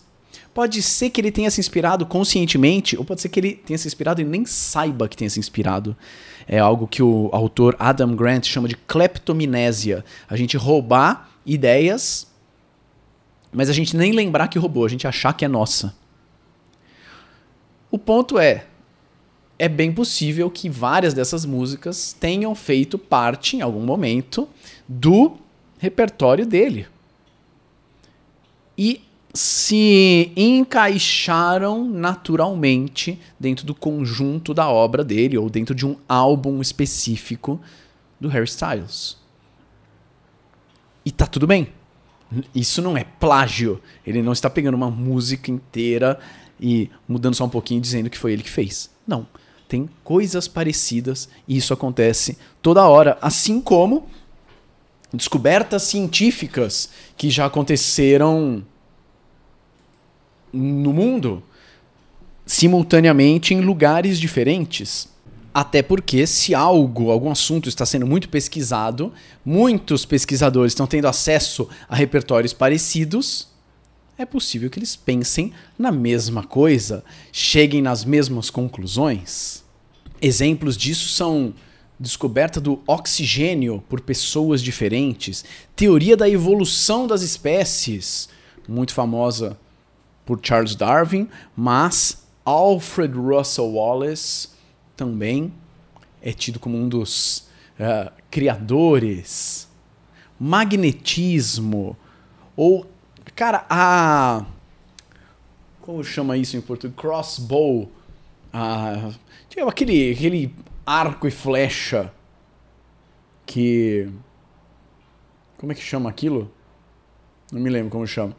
Pode 0.55 0.81
ser 0.83 1.11
que 1.11 1.21
ele 1.21 1.33
tenha 1.33 1.51
se 1.51 1.61
inspirado 1.61 2.07
conscientemente, 2.07 2.97
ou 2.97 3.05
pode 3.05 3.21
ser 3.21 3.29
que 3.29 3.41
ele 3.41 3.55
tenha 3.55 3.77
se 3.77 3.89
inspirado 3.89 4.21
e 4.21 4.25
nem 4.25 4.47
saiba 4.47 5.09
que 5.09 5.17
tenha 5.17 5.29
se 5.29 5.41
inspirado. 5.41 5.97
É 6.47 6.61
algo 6.61 6.87
que 6.87 7.03
o 7.03 7.29
autor 7.33 7.75
Adam 7.77 8.15
Grant 8.15 8.47
chama 8.47 8.69
de 8.69 8.77
kleptominésia. 8.77 10.05
A 10.29 10.37
gente 10.37 10.57
roubar 10.57 11.29
ideias, 11.45 12.29
mas 13.53 13.69
a 13.69 13.73
gente 13.73 13.97
nem 13.97 14.13
lembrar 14.13 14.47
que 14.47 14.59
roubou, 14.59 14.85
a 14.85 14.89
gente 14.89 15.09
achar 15.09 15.33
que 15.33 15.45
é 15.45 15.49
nossa. 15.49 15.93
O 17.91 17.99
ponto 17.99 18.39
é, 18.39 18.67
é 19.59 19.69
bem 19.69 19.93
possível 19.93 20.49
que 20.49 20.69
várias 20.69 21.15
dessas 21.15 21.45
músicas 21.45 22.13
tenham 22.13 22.55
feito 22.55 22.97
parte, 22.97 23.57
em 23.57 23.61
algum 23.61 23.85
momento, 23.85 24.49
do 24.87 25.37
repertório 25.79 26.47
dele. 26.47 26.87
E 28.79 29.01
se 29.35 30.33
encaixaram 30.37 31.85
naturalmente 31.85 33.19
dentro 33.39 33.67
do 33.67 33.75
conjunto 33.75 34.55
da 34.55 34.69
obra 34.69 35.03
dele 35.03 35.37
ou 35.37 35.51
dentro 35.51 35.75
de 35.75 35.85
um 35.85 35.97
álbum 36.09 36.61
específico 36.61 37.61
do 38.21 38.29
Harry 38.29 38.45
Styles. 38.45 39.19
E 41.05 41.11
tá 41.11 41.27
tudo 41.27 41.49
bem. 41.49 41.69
Isso 42.55 42.81
não 42.81 42.97
é 42.97 43.03
plágio. 43.03 43.83
Ele 44.07 44.23
não 44.23 44.33
está 44.33 44.49
pegando 44.49 44.77
uma 44.77 44.91
música 44.91 45.51
inteira 45.51 46.19
e 46.61 46.89
mudando 47.09 47.35
só 47.35 47.45
um 47.45 47.51
pouquinho 47.51 47.81
dizendo 47.81 48.09
que 48.09 48.17
foi 48.17 48.33
ele 48.33 48.43
que 48.43 48.51
fez. 48.51 48.89
Não. 49.05 49.27
Tem 49.67 49.89
coisas 50.05 50.47
parecidas 50.47 51.29
e 51.49 51.57
isso 51.57 51.75
acontece 51.75 52.39
toda 52.63 52.87
hora, 52.87 53.19
assim 53.21 53.61
como 53.61 54.07
descobertas 55.13 55.83
científicas 55.83 56.91
que 57.17 57.31
já 57.31 57.47
aconteceram 57.47 58.65
no 60.55 60.93
mundo 60.93 61.43
simultaneamente 62.47 63.55
em 63.55 63.61
lugares 63.61 64.19
diferentes. 64.19 65.09
Até 65.53 65.83
porque, 65.83 66.27
se 66.27 66.55
algo, 66.55 67.11
algum 67.11 67.31
assunto 67.31 67.69
está 67.69 67.87
sendo 67.87 68.07
muito 68.07 68.29
pesquisado, 68.29 69.13
muitos 69.45 70.05
pesquisadores 70.05 70.73
estão 70.73 70.87
tendo 70.87 71.07
acesso 71.07 71.69
a 71.89 71.95
repertórios 71.95 72.53
parecidos, 72.53 73.49
é 74.19 74.25
possível 74.25 74.69
que 74.69 74.79
eles 74.79 74.97
pensem 74.97 75.53
na 75.79 75.93
mesma 75.93 76.43
coisa, 76.43 77.05
cheguem 77.33 77.83
nas 77.83 78.05
mesmas 78.05 78.51
conclusões. 78.51 79.65
Exemplos 80.21 80.77
disso 80.77 81.09
são 81.09 81.55
descoberta 81.99 82.61
do 82.61 82.81
oxigênio 82.87 83.83
por 83.89 84.01
pessoas 84.01 84.61
diferentes, 84.61 85.45
teoria 85.77 86.17
da 86.17 86.29
evolução 86.29 87.07
das 87.07 87.23
espécies, 87.23 88.29
muito 88.69 88.93
famosa 88.93 89.57
por 90.25 90.41
Charles 90.43 90.75
Darwin, 90.75 91.29
mas 91.57 92.27
Alfred 92.45 93.15
Russel 93.15 93.67
Wallace 93.67 94.49
também 94.97 95.53
é 96.23 96.33
tido 96.33 96.59
como 96.59 96.77
um 96.77 96.89
dos 96.89 97.49
uh, 97.79 98.11
criadores. 98.31 99.69
Magnetismo, 100.39 101.97
ou, 102.57 102.87
cara, 103.35 103.65
a. 103.69 104.45
Como 105.81 106.03
chama 106.03 106.37
isso 106.37 106.57
em 106.57 106.61
português? 106.61 106.99
Crossbow. 106.99 107.91
A, 108.53 109.11
tipo, 109.49 109.69
aquele, 109.69 110.13
aquele 110.13 110.55
arco 110.87 111.27
e 111.27 111.31
flecha 111.31 112.13
que. 113.47 114.09
Como 115.59 115.73
é 115.73 115.75
que 115.75 115.83
chama 115.83 116.11
aquilo? 116.11 116.51
Não 117.53 117.61
me 117.61 117.71
lembro 117.71 117.91
como 117.91 118.07
chama. 118.07 118.35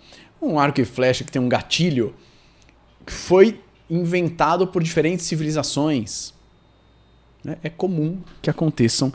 Um 0.46 0.60
arco 0.60 0.80
e 0.80 0.86
flecha 0.86 1.24
que 1.24 1.32
tem 1.32 1.42
um 1.42 1.50
gatilho 1.50 2.14
foi 3.08 3.60
inventado 3.90 4.68
por 4.68 4.84
diferentes 4.84 5.26
civilizações. 5.26 6.34
Né? 7.44 7.58
É 7.64 7.70
comum 7.70 8.20
que 8.42 8.50
aconteçam 8.50 9.12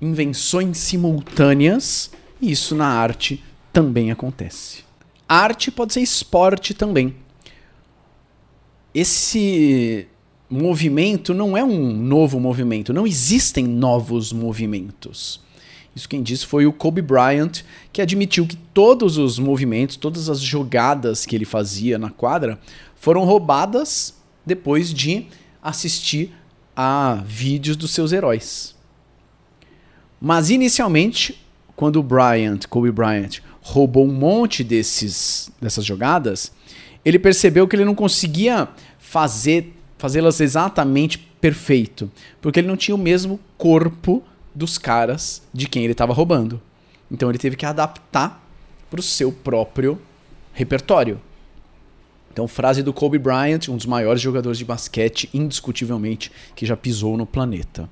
invenções 0.00 0.78
simultâneas 0.78 2.10
e 2.40 2.50
isso 2.50 2.74
na 2.74 2.86
arte 2.86 3.42
também 3.72 4.10
acontece. 4.10 4.84
arte 5.28 5.70
pode 5.70 5.92
ser 5.92 6.00
esporte 6.00 6.74
também. 6.74 7.14
Esse 8.94 10.06
movimento 10.50 11.32
não 11.32 11.56
é 11.56 11.64
um 11.64 11.92
novo 11.92 12.38
movimento, 12.38 12.92
não 12.92 13.06
existem 13.06 13.66
novos 13.66 14.32
movimentos. 14.32 15.41
Isso 15.94 16.08
quem 16.08 16.22
disse 16.22 16.46
foi 16.46 16.66
o 16.66 16.72
Kobe 16.72 17.02
Bryant, 17.02 17.62
que 17.92 18.00
admitiu 18.00 18.46
que 18.46 18.56
todos 18.56 19.18
os 19.18 19.38
movimentos, 19.38 19.96
todas 19.96 20.28
as 20.28 20.40
jogadas 20.40 21.26
que 21.26 21.36
ele 21.36 21.44
fazia 21.44 21.98
na 21.98 22.10
quadra 22.10 22.58
foram 22.96 23.24
roubadas 23.24 24.14
depois 24.44 24.92
de 24.92 25.26
assistir 25.62 26.32
a 26.74 27.22
vídeos 27.26 27.76
dos 27.76 27.90
seus 27.90 28.12
heróis. 28.12 28.74
Mas 30.20 30.50
inicialmente, 30.50 31.44
quando 31.76 31.96
o 31.96 32.02
Bryant, 32.02 32.66
Kobe 32.68 32.90
Bryant, 32.90 33.40
roubou 33.60 34.06
um 34.06 34.12
monte 34.12 34.64
desses, 34.64 35.50
dessas 35.60 35.84
jogadas, 35.84 36.52
ele 37.04 37.18
percebeu 37.18 37.68
que 37.68 37.76
ele 37.76 37.84
não 37.84 37.94
conseguia 37.94 38.68
fazer 38.98 39.74
fazê-las 39.98 40.40
exatamente 40.40 41.16
perfeito, 41.16 42.10
porque 42.40 42.58
ele 42.58 42.66
não 42.66 42.76
tinha 42.76 42.92
o 42.92 42.98
mesmo 42.98 43.38
corpo 43.56 44.20
dos 44.54 44.78
caras 44.78 45.42
de 45.52 45.68
quem 45.68 45.84
ele 45.84 45.92
estava 45.92 46.12
roubando. 46.12 46.60
Então 47.10 47.28
ele 47.28 47.38
teve 47.38 47.56
que 47.56 47.66
adaptar 47.66 48.42
para 48.90 49.00
o 49.00 49.02
seu 49.02 49.32
próprio 49.32 50.00
repertório. 50.52 51.20
Então, 52.32 52.48
frase 52.48 52.82
do 52.82 52.94
Kobe 52.94 53.18
Bryant, 53.18 53.68
um 53.68 53.76
dos 53.76 53.84
maiores 53.84 54.22
jogadores 54.22 54.56
de 54.56 54.64
basquete, 54.64 55.28
indiscutivelmente, 55.34 56.32
que 56.56 56.64
já 56.64 56.74
pisou 56.74 57.16
no 57.16 57.26
planeta. 57.26 57.88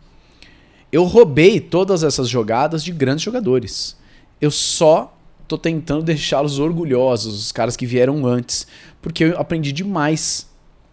Eu 0.90 1.04
roubei 1.04 1.60
todas 1.60 2.02
essas 2.02 2.26
jogadas 2.26 2.82
de 2.82 2.90
grandes 2.90 3.22
jogadores. 3.22 3.96
Eu 4.40 4.50
só 4.50 5.14
tô 5.46 5.58
tentando 5.58 6.02
deixá-los 6.02 6.58
orgulhosos, 6.58 7.38
os 7.38 7.52
caras 7.52 7.76
que 7.76 7.84
vieram 7.84 8.26
antes, 8.26 8.66
porque 9.02 9.24
eu 9.24 9.38
aprendi 9.38 9.72
demais 9.72 10.48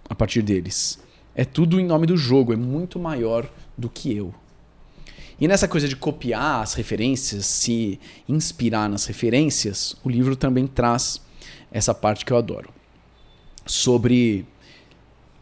a 0.10 0.14
partir 0.14 0.42
deles. 0.42 1.00
É 1.34 1.46
tudo 1.46 1.80
em 1.80 1.86
nome 1.86 2.06
do 2.06 2.18
jogo, 2.18 2.52
é 2.52 2.58
muito 2.58 3.00
maior 3.00 3.50
do 3.78 3.90
que 3.90 4.16
eu. 4.16 4.34
E 5.40 5.48
nessa 5.48 5.68
coisa 5.68 5.88
de 5.88 5.96
copiar 5.96 6.62
as 6.62 6.74
referências, 6.74 7.46
se 7.46 8.00
inspirar 8.28 8.90
nas 8.90 9.06
referências, 9.06 9.96
o 10.04 10.10
livro 10.10 10.36
também 10.36 10.66
traz 10.66 11.22
essa 11.72 11.94
parte 11.94 12.26
que 12.26 12.34
eu 12.34 12.38
adoro. 12.38 12.70
Sobre 13.66 14.46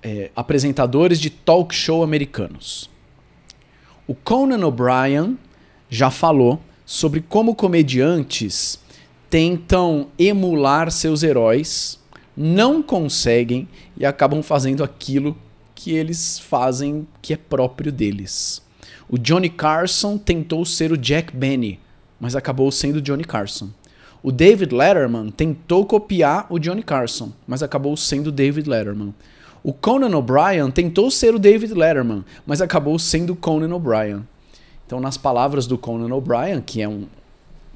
é, 0.04 0.32
apresentadores 0.36 1.20
de 1.20 1.30
talk 1.30 1.74
show 1.74 2.04
americanos. 2.04 2.90
O 4.06 4.14
Conan 4.14 4.66
O'Brien 4.66 5.38
já 5.90 6.12
falou 6.12 6.60
sobre 6.86 7.22
como 7.22 7.56
comediantes 7.56 8.80
tentam 9.30 10.08
emular 10.20 10.92
seus 10.92 11.24
heróis, 11.24 12.00
não 12.36 12.84
conseguem 12.84 13.68
e 13.98 14.06
acabam 14.06 14.44
fazendo 14.44 14.84
aquilo 14.84 15.36
que 15.74 15.92
eles 15.92 16.38
fazem 16.38 17.08
que 17.22 17.34
é 17.34 17.38
próprio 17.38 17.92
deles. 17.92 18.65
O 19.08 19.18
Johnny 19.20 19.50
Carson 19.50 20.18
tentou 20.18 20.66
ser 20.66 20.92
o 20.92 20.98
Jack 20.98 21.36
Benny, 21.36 21.80
mas 22.20 22.36
acabou 22.36 22.72
sendo 22.72 22.98
o 22.98 23.02
Johnny 23.02 23.24
Carson. 23.24 23.70
O 24.24 24.32
David 24.32 24.74
Letterman 24.74 25.30
tentou 25.30 25.86
copiar 25.86 26.48
o 26.50 26.58
Johnny 26.58 26.82
Carson, 26.82 27.32
mas 27.48 27.62
acabou 27.62 27.96
sendo 27.96 28.28
o 28.28 28.32
David 28.32 28.68
Letterman. 28.68 29.14
O 29.64 29.72
Conan 29.72 30.16
O'Brien 30.18 30.72
tentou 30.72 31.12
ser 31.12 31.36
o 31.36 31.40
David 31.40 31.74
Letterman, 31.74 32.26
mas 32.46 32.62
acabou 32.62 32.98
sendo 32.98 33.34
o 33.34 33.36
Conan 33.36 33.76
O'Brien. 33.76 34.28
Então, 34.86 35.00
nas 35.00 35.18
palavras 35.18 35.68
do 35.68 35.78
Conan 35.78 36.14
O'Brien, 36.16 36.62
que 36.62 36.82
é 36.82 36.90
um 36.90 37.06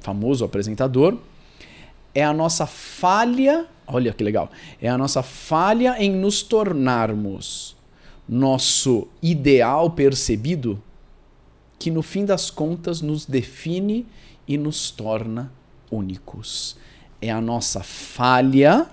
famoso 0.00 0.44
apresentador, 0.44 1.16
é 2.12 2.24
a 2.24 2.32
nossa 2.32 2.66
falha, 2.66 3.66
olha 3.86 4.12
que 4.12 4.24
legal, 4.24 4.50
é 4.82 4.88
a 4.88 4.98
nossa 4.98 5.22
falha 5.22 5.94
em 5.98 6.10
nos 6.10 6.42
tornarmos 6.42 7.76
nosso 8.28 9.08
ideal 9.20 9.90
percebido 9.90 10.80
que 11.80 11.90
no 11.90 12.02
fim 12.02 12.26
das 12.26 12.50
contas 12.50 13.00
nos 13.00 13.24
define 13.24 14.06
e 14.46 14.58
nos 14.58 14.90
torna 14.90 15.50
únicos. 15.90 16.76
É 17.22 17.30
a 17.30 17.40
nossa 17.40 17.82
falha 17.82 18.86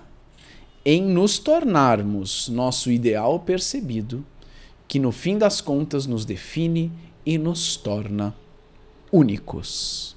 em 0.82 1.02
nos 1.02 1.38
tornarmos 1.38 2.48
nosso 2.48 2.90
ideal 2.90 3.40
percebido 3.40 4.24
que 4.88 4.98
no 4.98 5.12
fim 5.12 5.36
das 5.36 5.60
contas 5.60 6.06
nos 6.06 6.24
define 6.24 6.90
e 7.26 7.36
nos 7.36 7.76
torna 7.76 8.34
únicos. 9.12 10.16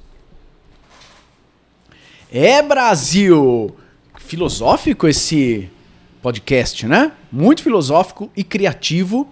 É 2.31 2.61
Brasil! 2.61 3.75
Filosófico 4.17 5.09
esse 5.09 5.69
podcast, 6.21 6.87
né? 6.87 7.11
Muito 7.29 7.63
filosófico 7.63 8.31
e 8.33 8.45
criativo. 8.45 9.29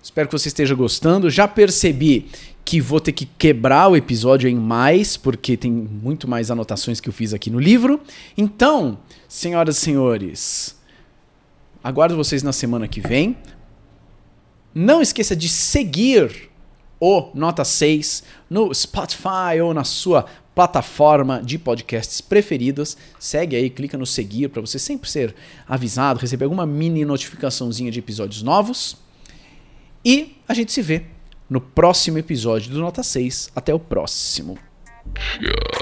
Espero 0.00 0.28
que 0.28 0.38
você 0.38 0.46
esteja 0.46 0.76
gostando. 0.76 1.28
Já 1.28 1.48
percebi 1.48 2.30
que 2.68 2.82
vou 2.82 3.00
ter 3.00 3.12
que 3.12 3.24
quebrar 3.24 3.88
o 3.88 3.96
episódio 3.96 4.46
em 4.46 4.54
mais, 4.54 5.16
porque 5.16 5.56
tem 5.56 5.72
muito 5.72 6.28
mais 6.28 6.50
anotações 6.50 7.00
que 7.00 7.08
eu 7.08 7.12
fiz 7.14 7.32
aqui 7.32 7.48
no 7.48 7.58
livro. 7.58 7.98
Então, 8.36 8.98
senhoras 9.26 9.78
e 9.78 9.80
senhores, 9.80 10.78
aguardo 11.82 12.14
vocês 12.14 12.42
na 12.42 12.52
semana 12.52 12.86
que 12.86 13.00
vem. 13.00 13.38
Não 14.74 15.00
esqueça 15.00 15.34
de 15.34 15.48
seguir 15.48 16.50
o 17.00 17.30
Nota 17.32 17.64
6 17.64 18.22
no 18.50 18.74
Spotify 18.74 19.62
ou 19.62 19.72
na 19.72 19.82
sua 19.82 20.26
plataforma 20.54 21.40
de 21.42 21.58
podcasts 21.58 22.20
preferidas. 22.20 22.98
Segue 23.18 23.56
aí, 23.56 23.70
clica 23.70 23.96
no 23.96 24.04
seguir 24.04 24.48
para 24.48 24.60
você 24.60 24.78
sempre 24.78 25.08
ser 25.08 25.34
avisado, 25.66 26.20
receber 26.20 26.44
alguma 26.44 26.66
mini 26.66 27.02
notificaçãozinha 27.06 27.90
de 27.90 27.98
episódios 27.98 28.42
novos. 28.42 28.94
E 30.04 30.36
a 30.46 30.52
gente 30.52 30.70
se 30.70 30.82
vê 30.82 31.06
no 31.48 31.60
próximo 31.60 32.18
episódio 32.18 32.70
do 32.70 32.80
Nota 32.80 33.02
6. 33.02 33.50
Até 33.54 33.72
o 33.72 33.78
próximo. 33.78 34.58
Yeah. 35.40 35.77